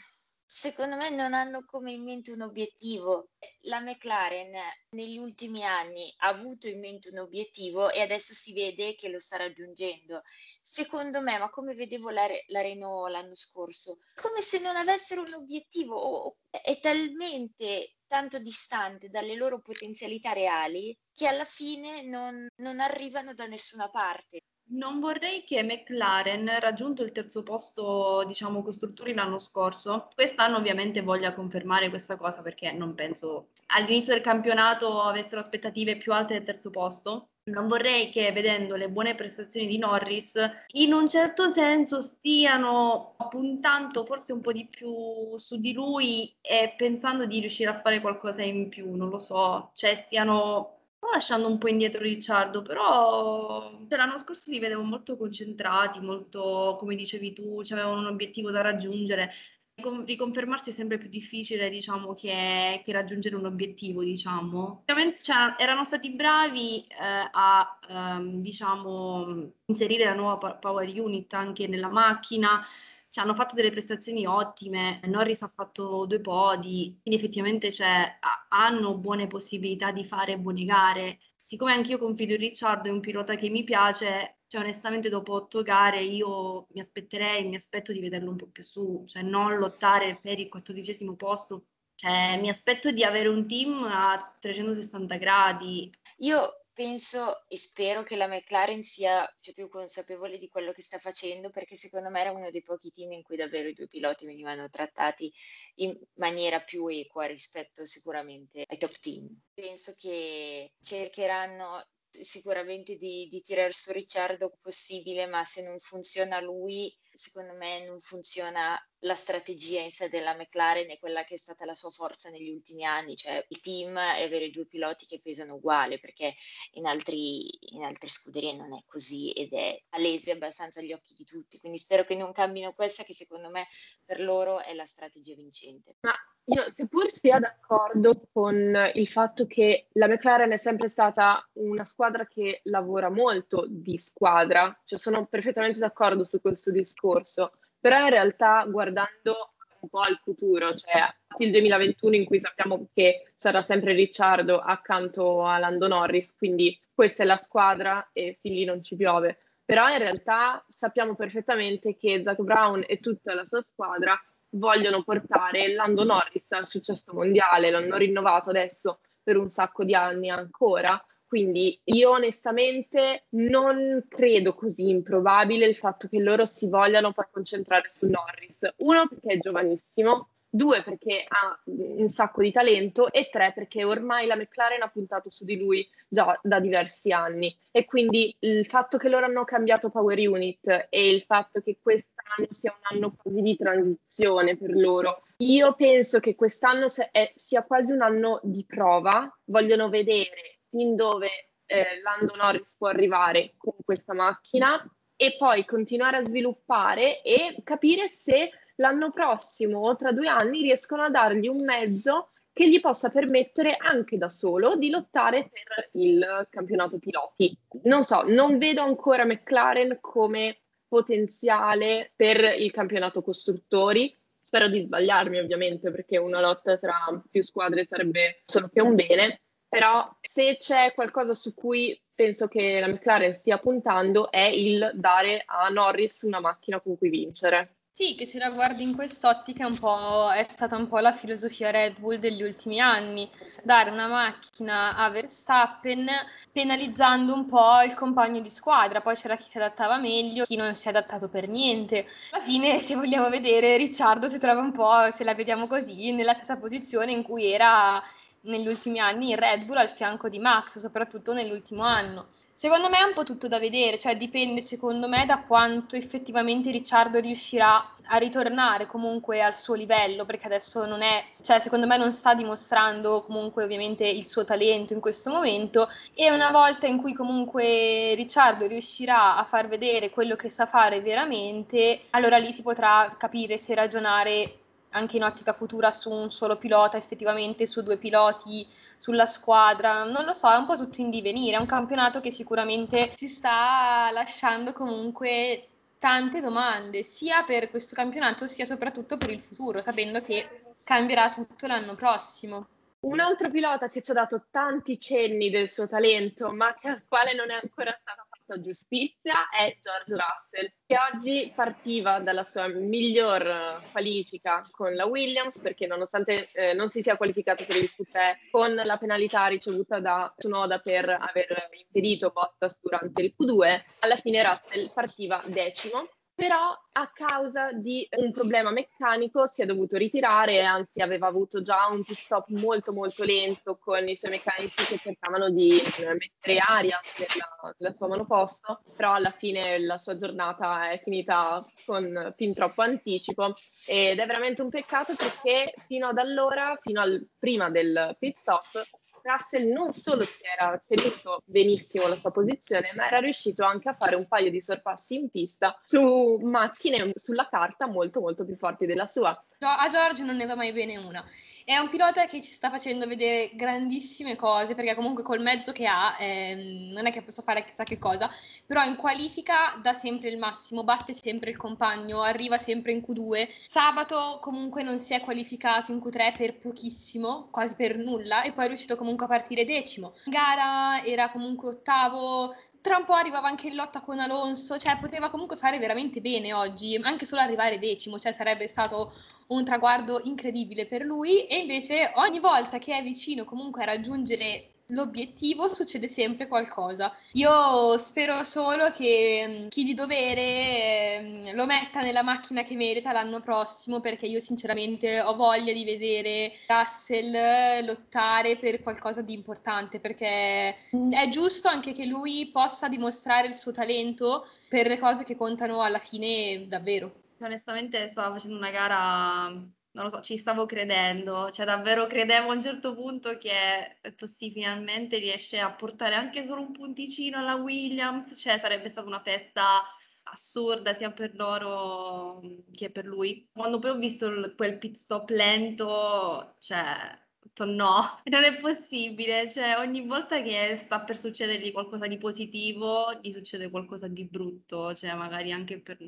secondo 0.53 0.97
me 0.97 1.09
non 1.09 1.33
hanno 1.33 1.65
come 1.65 1.93
in 1.93 2.03
mente 2.03 2.31
un 2.31 2.43
obiettivo. 2.43 3.31
La 3.62 3.81
McLaren 3.81 4.53
negli 4.91 5.17
ultimi 5.17 5.65
anni 5.65 6.12
ha 6.19 6.29
avuto 6.29 6.69
in 6.69 6.79
mente 6.79 7.09
un 7.09 7.19
obiettivo 7.19 7.91
e 7.91 8.03
adesso 8.03 8.35
si 8.35 8.53
vede 8.53 8.95
che 8.95 9.09
lo 9.09 9.19
sta 9.19 9.38
raggiungendo. 9.38 10.23
Secondo 10.61 11.23
me, 11.23 11.38
ma 11.38 11.49
come 11.49 11.75
vedevo 11.75 12.11
la, 12.11 12.29
la 12.49 12.61
Renault 12.61 13.11
l'anno 13.11 13.35
scorso, 13.35 13.99
come 14.15 14.43
se 14.43 14.59
non 14.61 14.77
avessero 14.77 15.23
un 15.23 15.33
obiettivo, 15.33 15.97
o, 15.97 16.37
è 16.51 16.79
talmente 16.79 17.97
tanto 18.07 18.38
distante 18.38 19.09
dalle 19.09 19.35
loro 19.35 19.62
potenzialità 19.62 20.35
reali 20.35 20.95
che 21.15 21.27
alla 21.29 21.47
fine 21.47 22.03
non, 22.03 22.47
non 22.57 22.79
arrivano 22.79 23.33
da 23.33 23.47
nessuna 23.47 23.88
parte. 23.88 24.41
Non 24.75 25.01
vorrei 25.01 25.45
che 25.45 25.63
McLaren, 25.63 26.59
raggiunto 26.59 27.03
il 27.03 27.13
terzo 27.13 27.43
posto, 27.43 28.25
diciamo, 28.27 28.63
costruttori 28.63 29.13
l'anno 29.13 29.39
scorso, 29.39 30.09
quest'anno 30.15 30.57
ovviamente 30.57 31.03
voglia 31.03 31.35
confermare 31.35 31.91
questa 31.91 32.17
cosa 32.17 32.41
perché 32.41 32.73
non 32.73 32.95
penso 32.95 33.49
all'inizio 33.67 34.15
del 34.15 34.23
campionato 34.23 35.03
avessero 35.03 35.43
aspettative 35.43 35.99
più 35.99 36.15
alte 36.15 36.35
del 36.35 36.45
terzo 36.45 36.71
posto. 36.71 37.29
Non 37.45 37.69
vorrei 37.69 38.11
che 38.11 38.33
vedendo 38.33 38.77
le 38.77 38.89
buone 38.89 39.15
prestazioni 39.15 39.67
di 39.67 39.77
Norris, 39.77 40.39
in 40.69 40.95
un 40.95 41.07
certo 41.07 41.51
senso 41.51 42.01
stiano 42.01 43.17
puntando 43.29 44.07
forse 44.07 44.33
un 44.33 44.41
po' 44.41 44.53
di 44.53 44.67
più 44.69 45.37
su 45.37 45.59
di 45.59 45.75
lui 45.75 46.35
e 46.41 46.73
pensando 46.79 47.27
di 47.27 47.41
riuscire 47.41 47.69
a 47.69 47.81
fare 47.81 48.01
qualcosa 48.01 48.43
in 48.43 48.71
più, 48.71 48.95
non 48.95 49.11
lo 49.11 49.19
so, 49.19 49.73
cioè 49.75 49.97
stiano 50.07 50.82
lasciando 51.11 51.49
un 51.49 51.59
po' 51.59 51.69
indietro 51.69 52.03
Ricciardo, 52.03 52.62
però 52.62 53.71
cioè, 53.88 53.97
l'anno 53.97 54.19
scorso 54.19 54.51
li 54.51 54.59
vedevo 54.59 54.83
molto 54.83 55.17
concentrati, 55.17 56.01
molto, 56.01 56.77
come 56.79 56.95
dicevi 56.95 57.33
tu, 57.33 57.61
avevano 57.71 58.01
un 58.01 58.07
obiettivo 58.07 58.51
da 58.51 58.61
raggiungere. 58.61 59.33
Riconfermarsi 59.75 60.71
è 60.71 60.73
sempre 60.73 60.99
più 60.99 61.09
difficile, 61.09 61.69
diciamo, 61.71 62.15
che, 62.15 62.83
che 62.85 62.93
raggiungere 62.93 63.37
un 63.37 63.47
obiettivo, 63.47 64.03
diciamo. 64.05 64.85
Cioè, 64.85 65.55
erano 65.59 65.83
stati 65.85 66.11
bravi 66.11 66.87
eh, 66.87 67.29
a, 67.31 67.79
ehm, 67.88 68.41
diciamo, 68.43 69.53
inserire 69.67 70.05
la 70.05 70.15
nuova 70.15 70.55
power 70.55 70.88
unit 71.01 71.33
anche 71.35 71.67
nella 71.67 71.88
macchina, 71.88 72.65
cioè, 73.12 73.25
hanno 73.25 73.35
fatto 73.35 73.55
delle 73.55 73.70
prestazioni 73.70 74.25
ottime, 74.25 74.98
Norris 75.05 75.42
ha 75.42 75.53
fatto 75.55 76.07
due 76.07 76.22
podi, 76.22 76.98
quindi 77.03 77.20
effettivamente 77.20 77.70
cioè, 77.70 78.18
hanno 78.48 78.96
buone 78.96 79.27
possibilità 79.27 79.92
di 79.92 80.07
fare 80.07 80.38
buone 80.38 80.64
gare. 80.64 81.18
Siccome 81.37 81.72
anch'io 81.72 81.98
confido 81.98 82.33
in 82.33 82.40
Ricciardo, 82.40 82.88
è 82.88 82.90
un 82.90 83.01
pilota 83.01 83.35
che 83.35 83.51
mi 83.51 83.64
piace, 83.64 84.38
cioè 84.46 84.62
onestamente 84.62 85.11
dopo 85.11 85.35
otto 85.35 85.61
gare 85.62 86.03
io 86.03 86.68
mi 86.70 86.81
aspetterei, 86.81 87.46
mi 87.46 87.57
aspetto 87.57 87.92
di 87.92 88.01
vederlo 88.01 88.31
un 88.31 88.37
po' 88.37 88.48
più 88.48 88.64
su, 88.64 89.05
cioè 89.07 89.20
non 89.20 89.59
lottare 89.59 90.18
per 90.22 90.38
il 90.38 90.48
quattordicesimo 90.48 91.14
posto, 91.14 91.66
cioè 91.94 92.40
mi 92.40 92.48
aspetto 92.48 92.90
di 92.90 93.05
avere 93.05 93.29
un 93.29 93.46
team 93.46 93.83
a 93.83 94.18
360 94.40 95.16
gradi. 95.16 95.92
Io 96.20 96.62
penso 96.73 97.47
e 97.49 97.59
spero 97.59 98.03
che 98.03 98.17
la 98.17 98.27
McLaren 98.27 98.83
sia 98.83 99.29
più 99.55 99.69
consapevole 99.69 100.39
di 100.39 100.49
quello 100.49 100.73
che 100.73 100.83
sta 100.83 100.99
facendo 100.99 101.51
perché 101.51 101.77
secondo 101.77 102.11
me 102.11 102.21
era 102.21 102.33
uno 102.33 102.51
dei 102.51 102.63
pochi 102.63 102.91
team 102.91 103.13
in 103.13 103.23
cui 103.23 103.37
davvero 103.37 103.69
i 103.69 103.75
due 103.75 103.87
piloti 103.87 104.27
venivano 104.27 104.69
trattati 104.71 105.33
in 105.77 105.99
maniera 106.15 106.61
più 106.61 106.87
equa 106.89 107.27
rispetto 107.27 107.87
sicuramente 107.87 108.65
ai 108.67 108.79
top 108.79 108.99
team. 108.99 109.29
Penso 109.55 109.95
che 109.99 110.73
cercheranno 110.81 111.87
sicuramente 112.21 112.97
di, 112.97 113.29
di 113.31 113.41
tirare 113.41 113.73
su 113.73 113.93
Ricciardo 113.93 114.57
possibile, 114.61 115.27
ma 115.27 115.45
se 115.45 115.63
non 115.63 115.79
funziona 115.79 116.41
lui, 116.41 116.95
secondo 117.13 117.55
me 117.55 117.85
non 117.87 117.99
funziona 118.01 118.79
la 119.03 119.15
strategia 119.15 119.81
in 119.81 119.91
sé 119.91 120.09
della 120.09 120.35
McLaren 120.35 120.91
e 120.91 120.99
quella 120.99 121.25
che 121.25 121.35
è 121.35 121.38
stata 121.38 121.65
la 121.65 121.75
sua 121.75 121.91
forza 121.91 122.31
negli 122.31 122.51
ultimi 122.51 122.85
anni, 122.85 123.17
cioè 123.17 123.45
il 123.49 123.61
team 123.61 123.99
è 123.99 124.23
avere 124.23 124.51
due 124.51 124.67
piloti 124.67 125.07
che 125.07 125.21
pesano 125.23 125.55
uguale, 125.55 125.99
perché 125.99 126.35
in, 126.73 126.87
altri, 126.87 127.49
in 127.75 127.85
altre 127.85 128.09
scuderie 128.09 128.55
non 128.55 128.75
è 128.75 128.83
così 128.87 129.33
ed 129.33 129.53
è 129.53 129.83
palese 129.88 130.33
abbastanza 130.33 130.81
agli 130.81 130.93
occhi 130.93 131.15
di 131.15 131.25
tutti, 131.25 131.59
quindi 131.59 131.79
spero 131.79 132.05
che 132.05 132.15
non 132.15 132.33
cambino 132.33 132.75
questa 132.75 133.03
che 133.03 133.15
secondo 133.15 133.49
me 133.49 133.67
per 134.05 134.21
loro 134.21 134.61
è 134.61 134.73
la 134.75 134.87
strategia 134.87 135.35
vincente. 135.35 135.97
Ma 136.01 136.15
io 136.45 136.71
seppur 136.71 137.11
sia 137.11 137.38
d'accordo 137.38 138.29
con 138.33 138.91
il 138.95 139.07
fatto 139.07 139.47
che 139.47 139.87
la 139.93 140.09
McLaren 140.09 140.51
è 140.51 140.57
sempre 140.57 140.88
stata 140.88 141.49
una 141.55 141.85
squadra 141.85 142.27
che 142.27 142.61
lavora 142.65 143.11
molto 143.11 143.65
di 143.69 143.97
squadra, 143.97 144.77
cioè 144.85 144.99
sono 144.99 145.27
perfettamente 145.27 145.79
d'accordo 145.79 146.25
su 146.25 146.41
questo 146.41 146.71
discorso, 146.71 147.53
però 147.83 147.99
in 148.05 148.11
realtà 148.11 148.64
guardando 148.68 149.55
un 149.81 149.88
po' 149.88 149.99
al 149.99 150.21
futuro, 150.23 150.73
cioè 150.77 151.12
il 151.38 151.51
2021 151.51 152.14
in 152.14 152.25
cui 152.25 152.38
sappiamo 152.38 152.87
che 152.95 153.33
sarà 153.35 153.61
sempre 153.61 153.92
Ricciardo 153.92 154.61
accanto 154.61 155.45
a 155.45 155.59
Lando 155.59 155.88
Norris, 155.88 156.33
quindi 156.37 156.79
questa 156.95 157.25
è 157.25 157.27
la 157.27 157.37
squadra 157.37 158.11
e 158.12 158.38
fin 158.40 158.55
lì 158.55 158.64
non 158.64 158.85
ci 158.85 158.95
piove. 158.95 159.38
Però 159.64 159.88
in 159.88 159.99
realtà 159.99 160.64
sappiamo 160.68 161.16
perfettamente 161.16 161.97
che 161.97 162.23
Zach 162.23 162.40
Brown 162.40 162.85
e 162.87 162.99
tutta 162.99 163.35
la 163.35 163.45
sua 163.49 163.62
squadra 163.62 164.16
vogliono 164.51 165.03
portare 165.03 165.73
Lando 165.73 166.05
Norris 166.05 166.45
al 166.51 166.68
successo 166.68 167.12
mondiale, 167.12 167.71
l'hanno 167.71 167.97
rinnovato 167.97 168.51
adesso 168.51 169.01
per 169.21 169.37
un 169.37 169.49
sacco 169.49 169.83
di 169.83 169.95
anni 169.97 170.31
ancora. 170.31 171.05
Quindi 171.33 171.81
io 171.85 172.11
onestamente 172.11 173.25
non 173.31 174.05
credo 174.07 174.53
così 174.53 174.90
improbabile 174.90 175.64
il 175.64 175.75
fatto 175.75 176.07
che 176.07 176.18
loro 176.18 176.45
si 176.45 176.68
vogliano 176.68 177.12
poi 177.12 177.25
concentrare 177.31 177.90
su 177.95 178.07
Norris. 178.07 178.59
Uno 178.81 179.09
perché 179.09 179.33
è 179.33 179.38
giovanissimo, 179.38 180.29
due 180.47 180.83
perché 180.83 181.25
ha 181.27 181.59
un 181.64 182.11
sacco 182.11 182.42
di 182.42 182.53
talento 182.53 183.11
e 183.11 183.31
tre 183.31 183.53
perché 183.55 183.83
ormai 183.83 184.27
la 184.27 184.37
McLaren 184.37 184.83
ha 184.83 184.88
puntato 184.88 185.31
su 185.31 185.47
di 185.47 185.57
lui 185.57 185.88
già 186.07 186.38
da 186.42 186.61
diversi 186.61 187.12
anni 187.12 187.57
e 187.71 187.87
quindi 187.87 188.37
il 188.40 188.66
fatto 188.66 188.99
che 188.99 189.09
loro 189.09 189.25
hanno 189.25 189.45
cambiato 189.45 189.88
Power 189.88 190.18
Unit 190.18 190.88
e 190.90 191.09
il 191.09 191.23
fatto 191.23 191.62
che 191.62 191.79
quest'anno 191.81 192.47
sia 192.51 192.77
un 192.79 192.99
anno 192.99 193.16
quasi 193.16 193.40
di 193.40 193.57
transizione 193.57 194.55
per 194.59 194.75
loro, 194.75 195.23
io 195.38 195.73
penso 195.77 196.21
che 196.21 196.35
quest'anno 196.35 196.88
sia 196.88 197.62
quasi 197.62 197.90
un 197.90 198.03
anno 198.03 198.38
di 198.42 198.66
prova, 198.66 199.35
vogliono 199.45 199.88
vedere 199.88 200.59
fin 200.73 200.97
dove 200.97 201.29
eh, 201.67 202.01
Lando 202.03 202.35
Norris 202.35 202.75
può 202.77 202.89
arrivare 202.89 203.53
con 203.59 203.75
questa 203.85 204.15
macchina 204.15 204.83
e 205.15 205.37
poi 205.39 205.67
continuare 205.67 206.17
a 206.17 206.25
sviluppare 206.25 207.23
e 207.23 207.61
capire 207.63 208.09
se 208.09 208.51
l'anno 208.77 209.11
prossimo 209.11 209.81
o 209.81 209.95
tra 209.97 210.13
due 210.13 210.29
anni 210.29 210.63
riescono 210.63 211.03
a 211.03 211.11
dargli 211.11 211.47
un 211.47 211.63
mezzo 211.63 212.31
che 212.53 212.69
gli 212.69 212.81
possa 212.81 213.11
permettere 213.11 213.77
anche 213.77 214.19
da 214.19 214.29
solo 214.29 214.77
di 214.77 214.91
lottare 214.91 215.51
per 215.51 215.91
il 215.93 216.47
campionato 216.51 216.99
piloti. 216.99 217.57
Non 217.85 218.05
so, 218.05 218.23
non 218.23 218.59
vedo 218.59 218.83
ancora 218.83 219.25
McLaren 219.25 219.99
come 220.01 220.59
potenziale 220.87 222.13
per 222.15 222.41
il 222.59 222.71
campionato 222.71 223.23
costruttori. 223.23 224.15
Spero 224.39 224.69
di 224.69 224.83
sbagliarmi 224.83 225.39
ovviamente 225.39 225.91
perché 225.91 226.19
una 226.19 226.41
lotta 226.41 226.77
tra 226.77 227.23
più 227.31 227.43
squadre 227.43 227.87
sarebbe 227.89 228.43
solo 228.45 228.69
che 228.69 228.83
un 228.83 228.95
bene, 228.95 229.41
però 229.73 230.07
se 230.21 230.59
c'è 230.59 230.93
qualcosa 230.93 231.33
su 231.33 231.55
cui 231.55 231.99
penso 232.15 232.47
che 232.47 232.79
la 232.79 232.89
McLaren 232.89 233.33
stia 233.33 233.57
puntando 233.57 234.31
è 234.31 234.43
il 234.43 234.91
dare 234.93 235.45
a 235.47 235.67
Norris 235.71 236.21
una 236.25 236.41
macchina 236.41 236.79
con 236.79 236.99
cui 236.99 237.09
vincere. 237.09 237.77
Sì, 237.91 238.15
che 238.15 238.27
se 238.27 238.39
la 238.39 238.51
guardi 238.51 238.83
in 238.83 238.95
quest'ottica 238.95 239.67
è, 239.67 240.41
è 240.41 240.43
stata 240.43 240.77
un 240.77 240.89
po' 240.89 240.99
la 240.99 241.15
filosofia 241.15 241.71
Red 241.71 242.01
Bull 242.01 242.19
degli 242.19 242.43
ultimi 242.43 242.81
anni, 242.81 243.31
dare 243.65 243.89
una 243.89 244.09
macchina 244.09 244.95
a 244.95 245.09
Verstappen 245.09 246.07
penalizzando 246.53 247.33
un 247.33 247.47
po' 247.47 247.81
il 247.83 247.95
compagno 247.95 248.43
di 248.43 248.51
squadra, 248.51 249.01
poi 249.01 249.15
c'era 249.15 249.37
chi 249.37 249.49
si 249.49 249.57
adattava 249.57 249.97
meglio, 249.97 250.45
chi 250.45 250.57
non 250.57 250.75
si 250.75 250.89
è 250.89 250.91
adattato 250.91 251.31
per 251.31 251.49
niente. 251.49 252.07
Alla 252.33 252.43
fine, 252.45 252.77
se 252.85 252.95
vogliamo 252.95 253.31
vedere, 253.31 253.79
Ricciardo 253.79 254.29
si 254.29 254.39
trova 254.39 254.61
un 254.61 254.73
po', 254.73 255.11
se 255.15 255.25
la 255.25 255.33
vediamo 255.33 255.67
così, 255.67 256.13
nella 256.13 256.35
stessa 256.35 256.59
posizione 256.59 257.13
in 257.13 257.23
cui 257.23 257.51
era 257.51 258.03
negli 258.42 258.66
ultimi 258.66 258.98
anni 258.98 259.31
in 259.31 259.37
Red 259.37 259.64
Bull 259.64 259.76
al 259.76 259.90
fianco 259.90 260.28
di 260.28 260.38
Max, 260.38 260.78
soprattutto 260.78 261.33
nell'ultimo 261.33 261.83
anno. 261.83 262.26
Secondo 262.55 262.88
me 262.88 262.98
è 262.98 263.02
un 263.02 263.12
po' 263.12 263.24
tutto 263.24 263.48
da 263.48 263.59
vedere, 263.59 263.98
cioè 263.98 264.16
dipende 264.16 264.62
secondo 264.62 265.09
me 265.09 265.26
da 265.26 265.42
quanto 265.42 265.96
effettivamente 265.96 266.70
Ricciardo 266.70 267.18
riuscirà 267.18 267.94
a 268.07 268.16
ritornare 268.18 268.87
comunque 268.87 269.42
al 269.42 269.55
suo 269.55 269.74
livello, 269.74 270.24
perché 270.24 270.46
adesso 270.46 270.85
non 270.87 271.02
è, 271.02 271.24
cioè 271.40 271.61
secondo 271.61 271.87
me 271.87 271.96
non 271.96 272.12
sta 272.12 272.35
dimostrando 272.35 273.22
comunque 273.22 273.64
ovviamente 273.64 274.07
il 274.07 274.26
suo 274.26 274.44
talento 274.44 274.92
in 274.92 275.00
questo 275.00 275.31
momento 275.31 275.88
e 276.14 276.31
una 276.31 276.50
volta 276.50 276.87
in 276.87 277.00
cui 277.00 277.14
comunque 277.14 278.14
Ricciardo 278.14 278.66
riuscirà 278.66 279.37
a 279.37 279.44
far 279.44 279.68
vedere 279.68 280.11
quello 280.11 280.37
che 280.37 280.50
sa 280.50 280.66
fare 280.66 281.00
veramente, 281.00 282.02
allora 282.11 282.38
lì 282.38 282.52
si 282.52 282.62
potrà 282.62 283.14
capire 283.16 283.59
se 283.59 283.74
ragionare 283.74 284.62
anche 284.92 285.16
in 285.16 285.24
ottica 285.24 285.52
futura 285.52 285.90
su 285.90 286.11
un 286.11 286.31
solo 286.31 286.57
pilota, 286.57 286.96
effettivamente 286.96 287.66
su 287.66 287.83
due 287.83 287.98
piloti, 287.98 288.66
sulla 288.96 289.26
squadra, 289.26 290.05
non 290.05 290.24
lo 290.24 290.33
so, 290.33 290.48
è 290.50 290.57
un 290.57 290.66
po' 290.66 290.76
tutto 290.76 291.00
in 291.00 291.11
divenire, 291.11 291.57
è 291.57 291.61
un 291.61 291.66
campionato 291.66 292.20
che 292.20 292.31
sicuramente 292.31 293.11
si 293.14 293.26
sta 293.26 294.09
lasciando 294.12 294.72
comunque 294.72 295.66
tante 295.98 296.40
domande, 296.40 297.02
sia 297.02 297.42
per 297.42 297.68
questo 297.70 297.94
campionato 297.94 298.46
sia 298.46 298.64
soprattutto 298.64 299.16
per 299.16 299.31
il 299.31 299.40
futuro, 299.40 299.83
sapendo 299.83 300.20
che 300.20 300.74
cambierà 300.85 301.31
tutto 301.31 301.66
l'anno 301.66 301.94
prossimo. 301.94 302.68
Un 303.00 303.18
altro 303.18 303.50
pilota 303.50 303.88
che 303.88 304.02
ci 304.02 304.12
ha 304.12 304.14
dato 304.14 304.44
tanti 304.50 304.98
cenni 304.98 305.50
del 305.50 305.68
suo 305.68 305.88
talento, 305.88 306.50
ma 306.50 306.72
al 306.83 307.02
quale 307.09 307.35
non 307.35 307.50
è 307.50 307.55
ancora 307.55 307.96
stata 308.00 308.22
fatta 308.53 308.61
giustizia, 308.61 309.49
è 309.51 309.77
George 309.81 310.15
Russell, 310.15 310.73
che 310.87 310.97
oggi 311.12 311.53
partiva 311.55 312.21
dalla 312.21 312.45
sua 312.45 312.69
miglior 312.69 313.81
qualifica 313.91 314.62
con 314.71 314.95
la 314.95 315.07
Williams, 315.07 315.61
perché 315.61 315.87
nonostante 315.87 316.49
eh, 316.53 316.75
non 316.75 316.91
si 316.91 317.03
sia 317.03 317.17
qualificato 317.17 317.65
per 317.67 317.77
il 317.77 317.91
Q3 317.97 318.51
con 318.51 318.75
la 318.75 318.97
penalità 318.99 319.47
ricevuta 319.47 320.01
da 320.01 320.33
Tsunoda 320.37 320.79
per 320.79 321.09
aver 321.09 321.69
impedito 321.73 322.31
Bottas 322.31 322.79
durante 322.81 323.23
il 323.23 323.35
Q2, 323.38 323.83
alla 324.01 324.17
fine 324.17 324.43
Russell 324.43 324.93
partiva 324.93 325.43
decimo 325.47 326.09
però 326.35 326.77
a 326.95 327.11
causa 327.12 327.73
di 327.73 328.07
un 328.16 328.33
problema 328.33 328.71
meccanico 328.71 329.47
si 329.47 329.62
è 329.62 329.66
dovuto 329.66 329.97
ritirare, 329.97 330.62
anzi 330.62 331.01
aveva 331.01 331.27
avuto 331.27 331.62
già 331.62 331.88
un 331.90 332.03
pit 332.05 332.18
stop 332.18 332.49
molto 332.49 332.92
molto 332.92 333.25
lento 333.25 333.79
con 333.79 334.07
i 334.09 334.16
suoi 334.16 334.33
meccanici 334.33 334.85
che 334.85 334.97
cercavano 334.99 335.51
di 335.51 335.79
eh, 335.79 336.14
mettere 336.14 336.59
aria 336.59 336.99
nella, 337.18 337.75
nella 337.79 337.95
sua 337.97 338.09
monoposto, 338.09 338.83
però 338.97 339.12
alla 339.14 339.31
fine 339.31 339.79
la 339.79 339.99
sua 339.99 340.16
giornata 340.16 340.90
è 340.90 341.01
finita 341.03 341.64
con 341.87 342.33
fin 342.35 342.55
troppo 342.55 342.83
anticipo. 342.83 343.55
Ed 343.87 344.18
è 344.18 344.27
veramente 344.27 344.62
un 344.62 344.71
peccato 344.71 345.14
perché 345.16 345.75
fino 345.87 346.09
ad 346.09 346.18
allora, 346.18 346.79
fino 346.81 347.01
al 347.01 347.27
prima 347.38 347.71
del 347.71 348.16
pit 348.18 348.37
stop, 348.37 348.83
Russell 349.23 349.71
non 349.71 349.93
solo 349.93 350.25
si 350.25 350.41
era 350.43 350.81
tenuto 350.87 351.43
benissimo 351.45 352.09
la 352.09 352.17
sua 352.17 352.31
posizione, 352.31 352.93
ma 352.95 353.07
era 353.07 353.19
riuscito 353.19 353.65
anche 353.65 353.89
a 353.89 353.95
fare 353.95 354.17
un 354.17 354.27
paio 354.27 354.51
di 354.51 354.61
sorpassi 354.61 355.15
in 355.15 355.31
pista 355.31 355.79
su 355.85 356.39
macchine 356.43 357.13
sulla 357.15 357.49
carta 357.49 357.87
molto 357.87 358.21
molto 358.21 358.45
più 358.45 358.57
forti 358.57 358.87
della 358.87 359.07
sua. 359.07 359.31
A 359.61 359.89
George 359.89 360.23
non 360.25 360.37
ne 360.37 360.47
va 360.47 360.55
mai 360.55 360.73
bene 360.73 360.97
una. 360.97 361.25
È 361.64 361.79
un 361.79 361.88
pilota 361.88 362.27
che 362.27 362.42
ci 362.42 362.51
sta 362.51 362.70
facendo 362.70 363.07
vedere 363.07 363.53
grandissime 363.55 364.35
cose, 364.35 364.75
perché 364.75 364.94
comunque 364.94 365.22
col 365.22 365.40
mezzo 365.40 365.72
che 365.72 365.87
ha 365.87 366.16
ehm, 366.18 366.92
non 366.92 367.07
è 367.07 367.12
che 367.12 367.22
possa 367.22 367.42
fare 367.42 367.64
chissà 367.64 367.85
che 367.85 367.98
cosa, 367.98 368.31
però 368.66 368.83
in 368.85 368.96
qualifica 368.96 369.79
dà 369.81 369.92
sempre 369.92 370.29
il 370.29 370.38
massimo, 370.38 370.83
batte 370.83 371.14
sempre 371.14 371.51
il 371.51 371.57
compagno, 371.57 372.20
arriva 372.20 372.59
sempre 372.59 372.92
in 372.92 373.03
Q2. 373.07 373.48
Sabato 373.64 374.38
comunque 374.40 374.83
non 374.83 374.98
si 374.98 375.14
è 375.14 375.20
qualificato 375.20 375.92
in 375.92 375.98
Q3 375.98 376.37
per 376.37 376.59
pochissimo, 376.59 377.48
quasi 377.51 377.77
per 377.77 377.96
nulla, 377.96 378.42
e 378.42 378.53
poi 378.53 378.64
è 378.64 378.68
riuscito 378.68 378.96
comunque 378.96 379.27
a 379.27 379.29
partire 379.29 379.64
decimo. 379.64 380.14
In 380.25 380.33
gara 380.33 381.03
era 381.05 381.31
comunque 381.31 381.68
ottavo, 381.68 382.55
tra 382.81 382.96
un 382.96 383.05
po' 383.05 383.14
arrivava 383.14 383.46
anche 383.46 383.68
in 383.68 383.77
lotta 383.77 384.01
con 384.01 384.18
Alonso, 384.18 384.77
cioè 384.79 384.98
poteva 384.98 385.31
comunque 385.31 385.57
fare 385.57 385.79
veramente 385.79 386.20
bene 386.20 386.53
oggi, 386.53 386.98
anche 387.03 387.27
solo 387.27 387.40
arrivare 387.40 387.79
decimo, 387.79 388.18
cioè 388.18 388.33
sarebbe 388.33 388.66
stato 388.66 389.12
un 389.53 389.65
traguardo 389.65 390.21
incredibile 390.25 390.87
per 390.87 391.03
lui 391.03 391.47
e 391.47 391.59
invece 391.59 392.12
ogni 392.17 392.41
volta 392.41 392.79
che 392.79 392.97
è 392.97 393.03
vicino 393.03 393.45
comunque 393.45 393.83
a 393.83 393.87
raggiungere 393.87 394.73
l'obiettivo 394.93 395.69
succede 395.69 396.07
sempre 396.09 396.47
qualcosa. 396.47 397.15
Io 397.33 397.97
spero 397.99 398.45
solo 398.45 398.91
che 398.93 399.65
mm, 399.65 399.69
chi 399.69 399.85
di 399.85 399.95
dovere 399.95 400.41
eh, 400.41 401.53
lo 401.55 401.67
metta 401.67 402.01
nella 402.01 402.23
macchina 402.23 402.62
che 402.62 402.77
merita 402.77 403.12
l'anno 403.12 403.41
prossimo 403.41 404.01
perché 404.01 404.27
io 404.27 404.41
sinceramente 404.41 405.21
ho 405.21 405.35
voglia 405.35 405.73
di 405.73 405.85
vedere 405.85 406.53
Russell 406.67 407.85
lottare 407.85 408.57
per 408.57 408.83
qualcosa 408.83 409.23
di 409.23 409.35
importante 409.35 410.01
perché 410.01 410.77
mm, 410.95 411.12
è 411.12 411.29
giusto 411.29 411.69
anche 411.69 411.93
che 411.93 412.05
lui 412.05 412.51
possa 412.53 412.88
dimostrare 412.88 413.49
il 413.49 413.55
suo 413.55 413.73
talento 413.73 414.47
per 414.69 414.87
le 414.87 414.99
cose 414.99 415.25
che 415.25 415.37
contano 415.37 415.83
alla 415.83 415.99
fine 415.99 416.67
davvero. 416.67 417.22
Onestamente 417.44 418.09
stavo 418.09 418.35
facendo 418.35 418.57
una 418.57 418.70
gara 418.70 419.48
non 419.94 420.05
lo 420.05 420.11
so, 420.11 420.22
ci 420.22 420.38
stavo 420.38 420.64
credendo, 420.64 421.50
cioè 421.50 421.66
davvero 421.66 422.07
credevo 422.07 422.50
a 422.50 422.55
un 422.55 422.62
certo 422.62 422.94
punto 422.94 423.37
che 423.37 423.98
sì, 424.26 424.50
finalmente 424.50 425.18
riesce 425.18 425.59
a 425.59 425.70
portare 425.72 426.14
anche 426.14 426.46
solo 426.46 426.62
un 426.62 426.72
punticino 426.72 427.38
alla 427.38 427.57
Williams, 427.57 428.35
cioè 428.38 428.59
sarebbe 428.59 428.90
stata 428.90 429.07
una 429.07 429.20
festa 429.20 429.83
assurda 430.24 430.94
sia 430.94 431.11
per 431.12 431.35
loro 431.35 432.40
che 432.72 432.90
per 432.90 433.05
lui. 433.05 433.48
Quando 433.52 433.78
poi 433.78 433.90
ho 433.90 433.96
visto 433.98 434.55
quel 434.57 434.78
pit 434.78 434.96
stop 434.96 435.28
lento, 435.28 436.57
cioè 436.61 437.20
detto 437.42 437.64
no, 437.64 438.20
non 438.31 438.44
è 438.44 438.57
possibile, 438.59 439.50
cioè 439.50 439.76
ogni 439.78 440.07
volta 440.07 440.40
che 440.42 440.76
sta 440.76 441.00
per 441.00 441.18
succedergli 441.18 441.72
qualcosa 441.72 442.07
di 442.07 442.18
positivo, 442.18 443.18
gli 443.20 443.33
succede 443.33 443.70
qualcosa 443.70 444.09
di 444.09 444.24
brutto, 444.24 444.94
cioè 444.94 445.14
magari 445.14 445.52
anche 445.52 445.81
per 445.81 445.98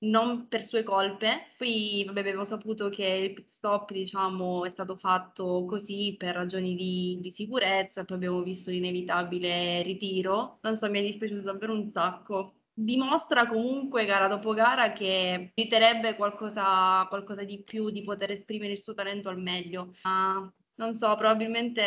non 0.00 0.48
per 0.48 0.64
sue 0.64 0.82
colpe. 0.82 1.54
Poi 1.56 2.04
vabbè, 2.06 2.20
avevo 2.20 2.44
saputo 2.44 2.88
che 2.88 3.04
il 3.04 3.32
pit 3.34 3.50
stop, 3.50 3.92
diciamo, 3.92 4.64
è 4.64 4.70
stato 4.70 4.96
fatto 4.96 5.64
così 5.66 6.14
per 6.18 6.34
ragioni 6.34 6.74
di, 6.74 7.18
di 7.20 7.30
sicurezza, 7.30 8.04
poi 8.04 8.16
abbiamo 8.16 8.42
visto 8.42 8.70
l'inevitabile 8.70 9.82
ritiro. 9.82 10.58
Non 10.62 10.78
so, 10.78 10.88
mi 10.90 11.00
è 11.00 11.02
dispiaciuto 11.02 11.42
davvero 11.42 11.72
un 11.72 11.88
sacco 11.88 12.52
dimostra 12.80 13.48
comunque 13.48 14.04
gara 14.04 14.28
dopo 14.28 14.54
gara 14.54 14.92
che 14.92 15.52
meriterebbe 15.56 16.14
qualcosa, 16.14 17.04
qualcosa, 17.08 17.42
di 17.42 17.60
più, 17.64 17.90
di 17.90 18.02
poter 18.04 18.30
esprimere 18.30 18.72
il 18.72 18.78
suo 18.78 18.94
talento 18.94 19.28
al 19.28 19.40
meglio. 19.40 19.94
Ma 20.02 20.48
non 20.78 20.94
so, 20.94 21.14
probabilmente 21.16 21.84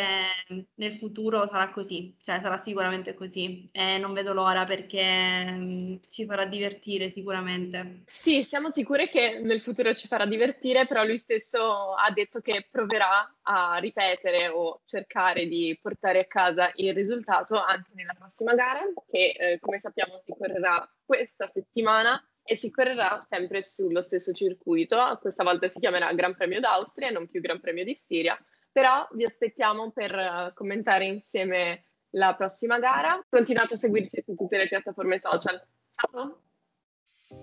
nel 0.74 0.96
futuro 0.98 1.46
sarà 1.46 1.70
così, 1.70 2.14
cioè 2.22 2.40
sarà 2.40 2.58
sicuramente 2.58 3.14
così 3.14 3.68
e 3.72 3.96
non 3.98 4.12
vedo 4.12 4.34
l'ora 4.34 4.66
perché 4.66 5.50
mm, 5.50 5.96
ci 6.10 6.26
farà 6.26 6.44
divertire 6.44 7.10
sicuramente. 7.10 8.02
Sì, 8.06 8.42
siamo 8.42 8.70
sicure 8.70 9.08
che 9.08 9.40
nel 9.42 9.62
futuro 9.62 9.94
ci 9.94 10.08
farà 10.08 10.26
divertire, 10.26 10.86
però 10.86 11.04
lui 11.04 11.16
stesso 11.16 11.94
ha 11.94 12.10
detto 12.10 12.40
che 12.40 12.66
proverà 12.70 13.34
a 13.42 13.76
ripetere 13.78 14.48
o 14.48 14.82
cercare 14.84 15.46
di 15.46 15.78
portare 15.80 16.20
a 16.20 16.26
casa 16.26 16.70
il 16.74 16.92
risultato 16.92 17.58
anche 17.58 17.92
nella 17.94 18.14
prossima 18.16 18.54
gara, 18.54 18.82
che 19.10 19.34
eh, 19.38 19.58
come 19.58 19.80
sappiamo 19.80 20.20
si 20.22 20.34
correrà 20.36 20.86
questa 21.02 21.46
settimana 21.46 22.22
e 22.44 22.56
si 22.56 22.70
correrà 22.70 23.24
sempre 23.26 23.62
sullo 23.62 24.02
stesso 24.02 24.32
circuito, 24.32 25.18
questa 25.20 25.44
volta 25.44 25.68
si 25.68 25.78
chiamerà 25.78 26.12
Gran 26.12 26.34
Premio 26.34 26.60
d'Austria 26.60 27.08
e 27.08 27.12
non 27.12 27.28
più 27.28 27.40
Gran 27.40 27.60
Premio 27.60 27.84
di 27.84 27.94
Stiria 27.94 28.38
però 28.72 29.06
vi 29.12 29.24
aspettiamo 29.24 29.90
per 29.90 30.14
uh, 30.14 30.54
commentare 30.54 31.04
insieme 31.04 31.84
la 32.10 32.34
prossima 32.34 32.78
gara. 32.78 33.24
Continuate 33.28 33.74
a 33.74 33.76
seguirci 33.76 34.22
su 34.24 34.34
tutte 34.34 34.56
le 34.56 34.68
piattaforme 34.68 35.20
social. 35.22 35.62
Ciao! 35.92 36.40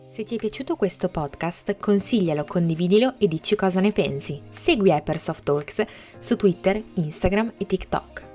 Se 0.07 0.23
ti 0.23 0.35
è 0.35 0.37
piaciuto 0.37 0.75
questo 0.75 1.09
podcast, 1.09 1.77
consiglialo, 1.77 2.45
condividilo 2.45 3.15
e 3.17 3.27
dici 3.27 3.55
cosa 3.55 3.79
ne 3.79 3.91
pensi. 3.91 4.41
Segui 4.49 4.91
Hypersoft 4.91 5.43
Talks 5.43 5.83
su 6.19 6.35
Twitter, 6.35 6.81
Instagram 6.95 7.53
e 7.57 7.65
TikTok. 7.65 8.28